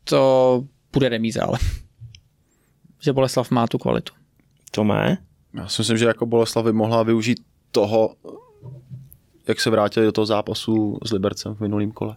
to 0.03 0.63
bude 0.93 1.09
remíza, 1.09 1.43
ale 1.43 1.59
že 2.99 3.13
Boleslav 3.13 3.51
má 3.51 3.67
tu 3.67 3.77
kvalitu. 3.77 4.13
To 4.71 4.83
má? 4.83 5.07
Já 5.53 5.67
si 5.67 5.81
myslím, 5.81 5.97
že 5.97 6.05
jako 6.05 6.25
Boleslav 6.25 6.65
by 6.65 6.73
mohla 6.73 7.03
využít 7.03 7.39
toho, 7.71 8.15
jak 9.47 9.61
se 9.61 9.69
vrátili 9.69 10.05
do 10.05 10.11
toho 10.11 10.25
zápasu 10.25 10.97
s 11.05 11.11
Libercem 11.11 11.55
v 11.55 11.59
minulém 11.59 11.91
kole. 11.91 12.15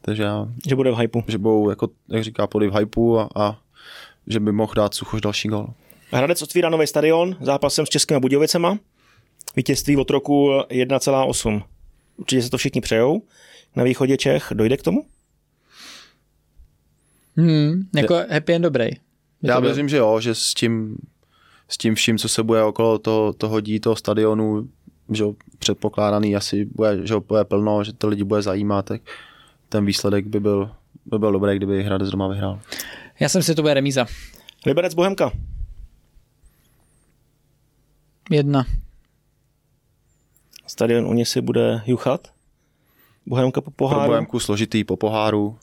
Takže 0.00 0.22
já, 0.22 0.48
že 0.68 0.76
bude 0.76 0.90
v 0.90 0.96
hypeu. 0.96 1.22
Že 1.28 1.38
budou, 1.38 1.70
jako, 1.70 1.88
jak 2.08 2.24
říká, 2.24 2.46
pody 2.46 2.68
v 2.68 2.74
hypeu 2.74 3.16
a, 3.16 3.28
a 3.34 3.58
že 4.26 4.40
by 4.40 4.52
mohl 4.52 4.72
dát 4.76 4.94
Suchoš 4.94 5.20
další 5.20 5.48
gol. 5.48 5.68
Hradec 6.12 6.42
otvírá 6.42 6.68
nový 6.70 6.86
stadion 6.86 7.36
zápasem 7.40 7.86
s 7.86 7.88
Českými 7.88 8.20
Budějovicema. 8.20 8.78
Vítězství 9.56 9.96
od 9.96 10.10
roku 10.10 10.48
1,8. 10.48 11.62
Určitě 12.16 12.42
se 12.42 12.50
to 12.50 12.58
všichni 12.58 12.80
přejou. 12.80 13.22
Na 13.76 13.84
východě 13.84 14.16
Čech 14.16 14.48
dojde 14.54 14.76
k 14.76 14.82
tomu? 14.82 15.04
Hmm, 17.36 17.82
jako 17.96 18.14
je, 18.14 18.26
happy 18.30 18.54
end 18.54 18.62
dobrý. 18.62 18.88
Já 19.42 19.60
věřím, 19.60 19.88
že 19.88 19.96
jo, 19.96 20.20
že 20.20 20.34
s 20.34 20.54
tím, 20.54 20.96
s 21.68 21.78
tím 21.78 21.94
vším, 21.94 22.18
co 22.18 22.28
se 22.28 22.42
bude 22.42 22.62
okolo 22.62 22.98
toho, 22.98 23.32
toho 23.32 23.60
dí, 23.60 23.80
toho 23.80 23.96
stadionu, 23.96 24.68
že 25.12 25.24
předpokládaný 25.58 26.36
asi 26.36 26.64
bude, 26.64 27.06
že 27.06 27.14
bude 27.28 27.44
plno, 27.44 27.84
že 27.84 27.92
to 27.92 28.08
lidi 28.08 28.24
bude 28.24 28.42
zajímat, 28.42 28.84
tak 28.84 29.02
ten 29.68 29.84
výsledek 29.84 30.26
by 30.26 30.40
byl, 30.40 30.70
by 31.06 31.18
byl 31.18 31.32
dobrý, 31.32 31.56
kdyby 31.56 31.82
Hradec 31.82 32.10
doma 32.10 32.28
vyhrál. 32.28 32.60
Já 33.20 33.28
jsem 33.28 33.42
si 33.42 33.54
to 33.54 33.62
bude 33.62 33.74
remíza. 33.74 34.06
Liberec 34.66 34.94
Bohemka. 34.94 35.32
Jedna. 38.30 38.66
Stadion 40.66 41.06
u 41.06 41.24
si 41.24 41.40
bude 41.40 41.82
juchat? 41.86 42.28
Bohemka 43.26 43.60
po 43.60 43.70
poháru? 43.70 44.00
Pro 44.00 44.08
Bohemku 44.08 44.40
složitý 44.40 44.84
po 44.84 44.96
poháru. 44.96 45.58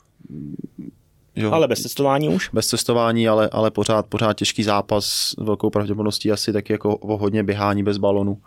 Jo. 1.36 1.52
Ale 1.52 1.68
bez 1.68 1.82
cestování 1.82 2.28
už? 2.28 2.50
Bez 2.52 2.66
cestování, 2.66 3.28
ale, 3.28 3.48
ale 3.48 3.70
pořád, 3.70 4.06
pořád 4.06 4.36
těžký 4.36 4.62
zápas 4.62 5.06
s 5.06 5.36
velkou 5.36 5.70
pravděpodobností 5.70 6.32
asi 6.32 6.52
taky 6.52 6.72
jako 6.72 6.96
o 6.96 7.16
hodně 7.16 7.42
běhání 7.42 7.82
bez 7.82 7.98
balonu. 7.98 8.38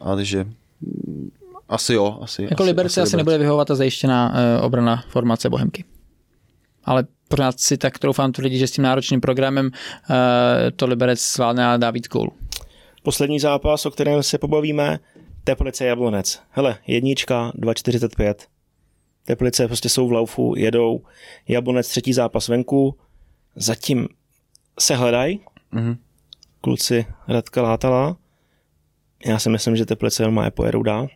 Ale 0.00 0.24
že 0.24 0.46
asi 1.68 1.94
jo. 1.94 2.18
Asi, 2.22 2.42
jako 2.42 2.62
asi, 2.62 2.70
Liberci 2.70 3.00
asi, 3.00 3.08
asi 3.08 3.16
nebude 3.16 3.38
vyhovovat 3.38 3.68
ta 3.68 3.74
zajištěná 3.74 4.34
uh, 4.58 4.64
obrana 4.64 5.04
formace 5.08 5.50
Bohemky. 5.50 5.84
Ale 6.84 7.04
pořád 7.28 7.60
si 7.60 7.76
tak 7.76 7.98
troufám 7.98 8.32
tvrdit, 8.32 8.58
že 8.58 8.66
s 8.66 8.70
tím 8.70 8.84
náročným 8.84 9.20
programem 9.20 9.66
uh, 9.66 10.16
to 10.76 10.86
Liberec 10.86 11.20
zvládne 11.20 11.66
a 11.66 11.76
dá 11.76 11.90
víc 11.90 12.08
gólů. 12.08 12.32
Poslední 13.02 13.40
zápas, 13.40 13.86
o 13.86 13.90
kterém 13.90 14.22
se 14.22 14.38
pobavíme, 14.38 14.98
Teplice 15.44 15.84
Jablonec. 15.84 16.40
Hele, 16.50 16.78
jednička, 16.86 17.52
2,45. 17.54 18.34
Teplice 19.24 19.66
prostě 19.66 19.88
jsou 19.88 20.08
v 20.08 20.12
laufu, 20.12 20.54
jedou. 20.56 21.00
Jablonec 21.48 21.88
třetí 21.88 22.12
zápas 22.12 22.48
venku. 22.48 22.98
Zatím 23.56 24.08
se 24.80 24.96
hledají. 24.96 25.40
Mm-hmm. 25.72 25.96
Kluci 26.60 27.06
Radka 27.28 27.62
Látala. 27.62 28.16
Já 29.24 29.38
si 29.38 29.50
myslím, 29.50 29.76
že 29.76 29.86
Teplice 29.86 30.30
má 30.30 30.44
je 30.44 30.50
pojedou 30.50 30.82
dál. 30.82 31.08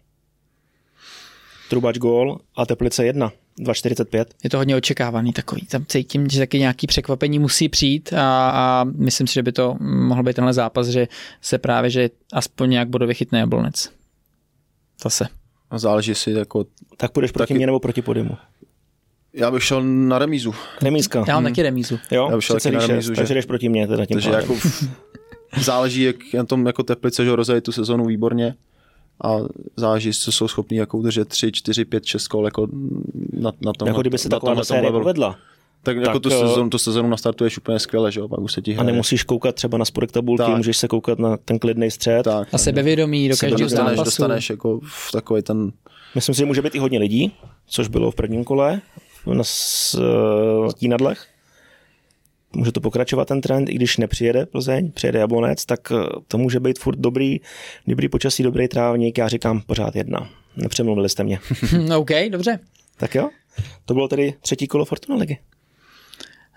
Trubač 1.70 1.98
gól 1.98 2.38
a 2.56 2.66
Teplice 2.66 3.06
1. 3.06 3.32
2,45. 3.58 4.24
Je 4.44 4.50
to 4.50 4.56
hodně 4.56 4.76
očekávaný 4.76 5.32
takový. 5.32 5.66
Tam 5.66 5.84
cítím, 5.88 6.28
že 6.28 6.38
taky 6.38 6.58
nějaký 6.58 6.86
překvapení 6.86 7.38
musí 7.38 7.68
přijít 7.68 8.12
a, 8.12 8.50
a 8.50 8.84
myslím 8.84 9.26
si, 9.26 9.34
že 9.34 9.42
by 9.42 9.52
to 9.52 9.76
mohl 9.80 10.22
být 10.22 10.36
tenhle 10.36 10.52
zápas, 10.52 10.86
že 10.86 11.08
se 11.42 11.58
právě, 11.58 11.90
že 11.90 12.10
aspoň 12.32 12.70
nějak 12.70 12.88
bodově 12.88 13.14
chytne 13.14 13.38
Jablonec. 13.38 13.90
Zase. 15.02 15.26
A 15.70 15.78
záleží 15.78 16.14
si 16.14 16.30
jako... 16.30 16.64
Tak 16.96 17.12
půjdeš 17.12 17.32
proti 17.32 17.48
taky... 17.48 17.58
mě 17.58 17.66
nebo 17.66 17.80
proti 17.80 18.02
podimu? 18.02 18.36
Já 19.32 19.50
bych 19.50 19.64
šel 19.64 19.82
na 19.82 20.18
remízu. 20.18 20.54
Remízka. 20.82 21.24
Já 21.28 21.34
mám 21.34 21.44
hmm. 21.44 21.52
taky 21.52 21.62
remízu. 21.62 21.98
Jo, 22.10 22.26
Já 22.30 22.36
bych 22.36 22.44
šel 22.44 22.60
taky 22.60 22.76
na 22.76 22.86
remízu. 22.86 23.14
Takže 23.14 23.34
jdeš 23.34 23.44
proti 23.44 23.68
mě 23.68 23.86
teda 23.86 24.06
tím 24.06 24.14
Takže 24.14 24.30
jako 24.30 24.54
záleží, 25.60 26.02
jak 26.02 26.16
na 26.34 26.44
tom 26.44 26.66
jako 26.66 26.82
Teplice, 26.82 27.24
že 27.24 27.36
rozdají 27.36 27.60
tu 27.60 27.72
sezonu 27.72 28.06
výborně 28.06 28.54
a 29.24 29.36
záleží, 29.76 30.12
co 30.12 30.32
jsou 30.32 30.48
schopní 30.48 30.76
jako 30.76 30.98
udržet 30.98 31.28
3, 31.28 31.52
4, 31.52 31.84
5, 31.84 32.04
6 32.04 32.28
kol 32.28 32.44
jako 32.44 32.68
na, 33.32 33.52
na 33.60 33.72
tom. 33.72 33.88
Jako 33.88 34.00
kdyby 34.00 34.18
se 34.18 34.28
taková 34.28 34.64
série 34.64 34.92
povedla. 34.92 35.38
Tak, 35.82 35.96
tak 35.96 36.06
jako 36.06 36.20
tu 36.20 36.28
eh, 36.28 36.38
sezonu, 36.38 36.70
tu 36.70 36.78
sezonu 36.78 37.08
nastartuješ 37.08 37.58
úplně 37.58 37.78
skvěle, 37.78 38.12
že 38.12 38.20
jo, 38.20 38.28
pak 38.28 38.40
už 38.40 38.52
se 38.52 38.62
ti 38.62 38.72
hraje. 38.72 38.88
A 38.88 38.92
nemusíš 38.92 39.22
koukat 39.22 39.54
třeba 39.54 39.78
na 39.78 39.84
spodek 39.84 40.12
tabulky, 40.12 40.44
tak. 40.44 40.56
můžeš 40.56 40.76
se 40.76 40.88
koukat 40.88 41.18
na 41.18 41.36
ten 41.36 41.58
klidný 41.58 41.90
střed. 41.90 42.22
Tak, 42.22 42.48
a 42.52 42.58
sebevědomí 42.58 43.28
do 43.28 43.36
každého 43.36 43.68
zápasu. 43.68 44.04
Dostaneš 44.04 44.50
jako 44.50 44.80
v 44.84 45.12
takový 45.12 45.42
ten... 45.42 45.72
Myslím 46.14 46.34
si, 46.34 46.38
že 46.38 46.44
může 46.44 46.62
být 46.62 46.74
i 46.74 46.78
hodně 46.78 46.98
lidí, 46.98 47.32
což 47.66 47.88
bylo 47.88 48.10
v 48.10 48.14
prvním 48.14 48.44
kole 48.44 48.80
na 49.26 49.42
uh, 49.98 50.72
Tínadlech. 50.72 51.26
Může 52.52 52.72
to 52.72 52.80
pokračovat 52.80 53.28
ten 53.28 53.40
trend, 53.40 53.68
i 53.68 53.74
když 53.74 53.96
nepřijede 53.96 54.46
Plzeň, 54.46 54.92
přijede 54.92 55.18
Jablonec, 55.18 55.64
tak 55.64 55.80
eh, 55.92 55.96
to 56.28 56.38
může 56.38 56.60
být 56.60 56.78
furt 56.78 56.98
dobrý, 56.98 57.40
dobrý 57.86 58.08
počasí, 58.08 58.42
dobrý 58.42 58.68
trávník, 58.68 59.18
já 59.18 59.28
říkám 59.28 59.60
pořád 59.60 59.96
jedna. 59.96 60.30
Nepřemluvili 60.56 61.08
jste 61.08 61.24
mě. 61.24 61.40
OK, 61.96 62.10
dobře. 62.30 62.58
Tak 62.96 63.14
jo, 63.14 63.28
to 63.84 63.94
bylo 63.94 64.08
tedy 64.08 64.34
třetí 64.40 64.66
kolo 64.66 64.84
Fortuna 64.84 65.18
ligy. 65.18 65.38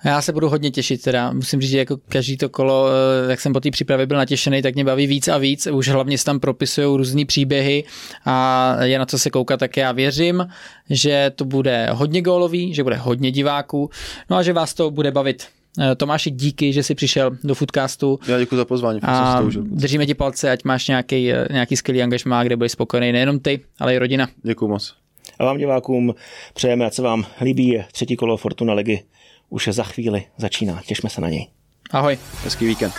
Já 0.06 0.22
se 0.22 0.34
budu 0.34 0.50
hodně 0.50 0.72
těšit, 0.72 1.02
teda 1.02 1.32
musím 1.34 1.62
říct, 1.62 1.72
že 1.72 1.78
jako 1.78 1.98
každý 2.10 2.38
to 2.38 2.50
kolo, 2.50 2.88
eh, 2.90 3.32
jak 3.32 3.42
jsem 3.42 3.54
po 3.54 3.60
té 3.60 3.72
přípravě 3.72 4.06
byl 4.06 4.18
natěšený, 4.18 4.62
tak 4.62 4.76
mě 4.76 4.84
baví 4.84 5.08
víc 5.08 5.28
a 5.28 5.38
víc. 5.38 5.68
Už 5.68 5.90
hlavně 5.90 6.18
se 6.18 6.26
tam 6.26 6.40
propisují 6.40 6.98
různé 6.98 7.26
příběhy 7.26 7.84
a 8.26 8.76
je 8.84 9.00
na 9.00 9.06
co 9.06 9.20
se 9.20 9.30
koukat, 9.30 9.60
tak 9.60 9.78
já 9.78 9.92
věřím, 9.92 10.48
že 10.90 11.32
to 11.36 11.46
bude 11.46 11.88
hodně 11.92 12.22
gólový, 12.22 12.74
že 12.74 12.84
bude 12.84 12.96
hodně 12.96 13.32
diváků, 13.32 13.90
no 14.30 14.38
a 14.38 14.44
že 14.44 14.54
vás 14.54 14.74
to 14.74 14.92
bude 14.92 15.12
bavit. 15.12 15.48
Eh, 15.80 15.96
Tomáši, 15.96 16.32
díky, 16.32 16.74
že 16.74 16.84
jsi 16.84 16.96
přišel 16.96 17.32
do 17.44 17.56
Foodcastu. 17.56 18.20
Já 18.28 18.40
děkuji 18.40 18.56
za 18.56 18.66
pozvání. 18.66 19.00
A 19.04 19.42
držíme 19.62 20.06
ti 20.06 20.14
palce, 20.14 20.52
ať 20.52 20.64
máš 20.64 20.88
nějaký, 20.88 21.34
eh, 21.34 21.48
nějaký 21.52 21.78
skvělý 21.78 22.04
angažmá, 22.04 22.44
kde 22.44 22.56
budeš 22.56 22.72
spokojený 22.72 23.12
nejenom 23.12 23.40
ty, 23.40 23.60
ale 23.80 23.96
i 23.96 23.98
rodina. 23.98 24.28
Děkuji 24.44 24.68
moc. 24.68 24.96
A 25.40 25.46
vám 25.46 25.58
divákům 25.58 26.16
přejeme, 26.54 26.86
ať 26.86 26.94
se 26.94 27.02
vám 27.02 27.26
líbí 27.42 27.84
třetí 27.92 28.16
kolo 28.16 28.38
Fortuna 28.38 28.74
ligy. 28.74 29.04
Už 29.50 29.70
za 29.72 29.84
chvíli 29.84 30.24
začíná. 30.38 30.82
Těšme 30.86 31.10
se 31.10 31.22
na 31.22 31.30
něj. 31.30 31.48
Ahoj. 31.92 32.18
Hezký 32.44 32.66
víkend. 32.66 32.94